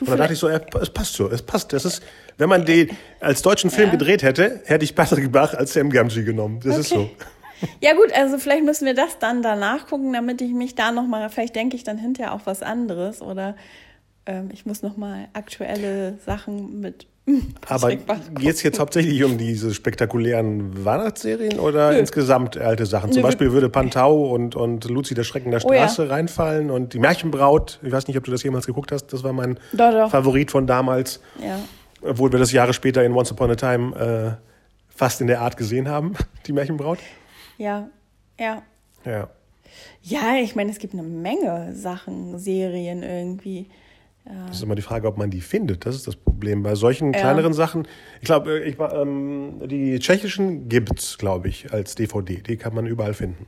[0.00, 1.72] Und dann dachte ich so, er, es passt so, es passt.
[1.72, 2.02] Das ist,
[2.36, 2.90] wenn man den
[3.20, 6.60] als deutschen Film gedreht hätte, hätte ich Patrick Bach als Sam Gamgee genommen.
[6.62, 7.00] Das ist so.
[7.00, 7.10] Okay.
[7.80, 11.30] Ja gut, also vielleicht müssen wir das dann danach gucken, damit ich mich da nochmal,
[11.30, 13.56] vielleicht denke ich dann hinterher auch was anderes oder
[14.26, 17.06] ähm, ich muss nochmal aktuelle Sachen mit
[17.68, 21.98] Aber geht es jetzt hauptsächlich um diese spektakulären Weihnachtsserien oder Nö.
[21.98, 23.12] insgesamt alte Sachen?
[23.12, 25.88] Zum Nö, Beispiel würde Pantau und, und Luzi der Schrecken der Oh ja.
[25.88, 27.78] Straße reinfallen und die Märchenbraut.
[27.82, 29.06] Ich weiß nicht, ob du das jemals geguckt hast.
[29.12, 30.10] Das war mein Doch, doch.
[30.10, 31.20] Favorit von damals.
[31.42, 31.58] Ja.
[32.02, 33.96] Obwohl wir das Jahre später in Once Upon a Time
[34.38, 34.44] äh,
[34.94, 36.14] fast in der Art gesehen haben,
[36.46, 36.98] die Märchenbraut.
[37.56, 37.88] Ja,
[38.38, 38.62] ja.
[39.06, 39.28] Ja.
[40.02, 43.66] Ja, ich meine, es gibt eine Menge Sachen, Serien irgendwie.
[44.24, 45.84] Das ist immer die Frage, ob man die findet.
[45.84, 46.62] Das ist das Problem.
[46.62, 47.86] Bei solchen kleineren Sachen,
[48.20, 52.36] ich glaube, ich, war, ähm, die tschechischen gibt's, glaube ich, als DVD.
[52.36, 53.46] Die kann man überall finden.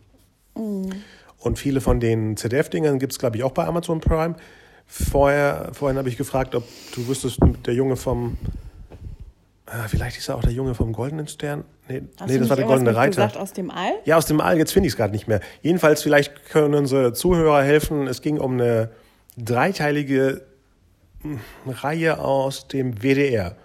[1.39, 4.37] Und viele von den ZDF-Dingern gibt's, glaube ich, auch bei Amazon Prime.
[4.87, 6.65] Vorher, vorhin habe ich gefragt, ob
[6.95, 8.37] du wüsstest, der Junge vom,
[9.65, 11.65] ah, vielleicht ist er auch der Junge vom Goldenen Stern.
[11.89, 13.11] Nee, nee das war der Goldene Reiter.
[13.11, 13.93] gesagt aus dem All?
[14.05, 15.41] Ja, aus dem All, jetzt finde ich es gerade nicht mehr.
[15.63, 18.07] Jedenfalls, vielleicht können unsere Zuhörer helfen.
[18.07, 18.91] Es ging um eine
[19.37, 20.43] dreiteilige
[21.67, 23.57] Reihe aus dem WDR.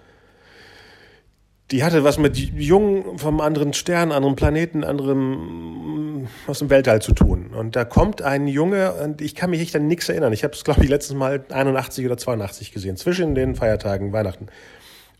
[1.71, 7.13] Die hatte was mit Jungen vom anderen Stern, anderen Planeten, anderem aus dem Weltall zu
[7.13, 7.51] tun.
[7.57, 10.33] Und da kommt ein Junge, und ich kann mich echt an nichts erinnern.
[10.33, 14.47] Ich habe es, glaube ich, letztes Mal 81 oder 82 gesehen, zwischen den Feiertagen, Weihnachten.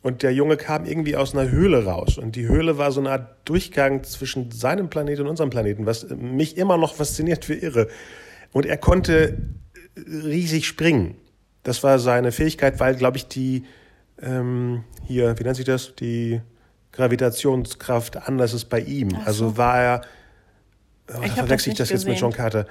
[0.02, 2.18] Und der Junge kam irgendwie aus einer Höhle raus.
[2.18, 6.08] Und die Höhle war so eine Art Durchgang zwischen seinem Planeten und unserem Planeten, was
[6.10, 7.88] mich immer noch fasziniert wie irre.
[8.52, 9.38] Und er konnte
[9.96, 11.16] riesig springen.
[11.64, 13.64] Das war seine Fähigkeit, weil, glaube ich, die,
[14.22, 15.94] ähm, hier, wie nennt sich das?
[15.96, 16.42] Die
[16.92, 19.10] Gravitationskraft anders ist bei ihm.
[19.26, 20.02] Also war er,
[21.10, 22.30] oh, das verwechsel ich das nicht jetzt mit gesehen.
[22.30, 22.66] John Carter.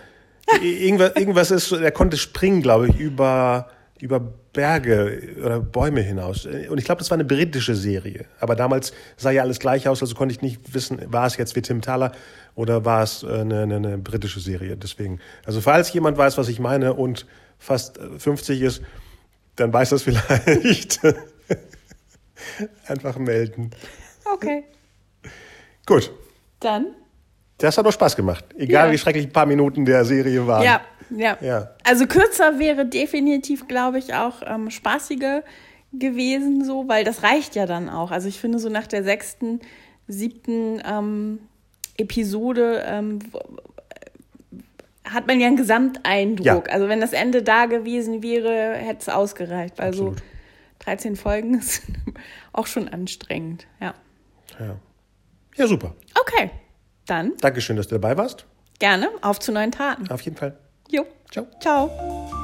[0.62, 3.68] Irgendwas, irgendwas ist, so- er konnte springen, glaube ich, über,
[4.00, 4.18] über
[4.52, 6.46] Berge oder Bäume hinaus.
[6.46, 8.24] Und ich glaube, das war eine britische Serie.
[8.40, 11.54] Aber damals sah ja alles gleich aus, also konnte ich nicht wissen, war es jetzt
[11.54, 12.10] wie Tim Thaler
[12.56, 14.76] oder war es äh, eine, eine, eine britische Serie.
[14.76, 17.26] Deswegen, also falls jemand weiß, was ich meine und
[17.60, 18.82] fast äh, 50 ist,
[19.54, 20.98] dann weiß das vielleicht.
[22.86, 23.70] Einfach melden.
[24.32, 24.64] Okay.
[25.86, 26.10] Gut.
[26.60, 26.86] Dann?
[27.58, 28.44] Das hat doch Spaß gemacht.
[28.56, 28.92] Egal Ja.
[28.92, 30.62] wie schrecklich ein paar Minuten der Serie waren.
[30.64, 30.80] Ja,
[31.10, 31.36] ja.
[31.40, 31.70] Ja.
[31.84, 35.42] Also kürzer wäre definitiv, glaube ich, auch ähm, spaßiger
[35.92, 38.10] gewesen, so, weil das reicht ja dann auch.
[38.10, 39.60] Also ich finde, so nach der sechsten,
[40.06, 41.40] siebten ähm,
[41.98, 43.18] Episode ähm,
[45.04, 46.66] hat man ja einen Gesamteindruck.
[46.68, 46.72] Ja.
[46.72, 49.78] Also wenn das Ende da gewesen wäre, hätte es ausgereicht.
[49.78, 50.22] Weil so Absolut.
[50.80, 51.82] 13 Folgen ist
[52.52, 53.66] auch schon anstrengend.
[53.80, 53.94] Ja.
[54.58, 54.76] Ja.
[55.56, 55.94] ja, super.
[56.20, 56.50] Okay,
[57.06, 58.46] dann Dankeschön, dass du dabei warst.
[58.78, 60.10] gerne auf zu neuen Taten.
[60.10, 60.56] Auf jeden Fall.
[60.90, 61.06] Jo.
[61.30, 61.46] Ciao.
[61.60, 62.39] Ciao.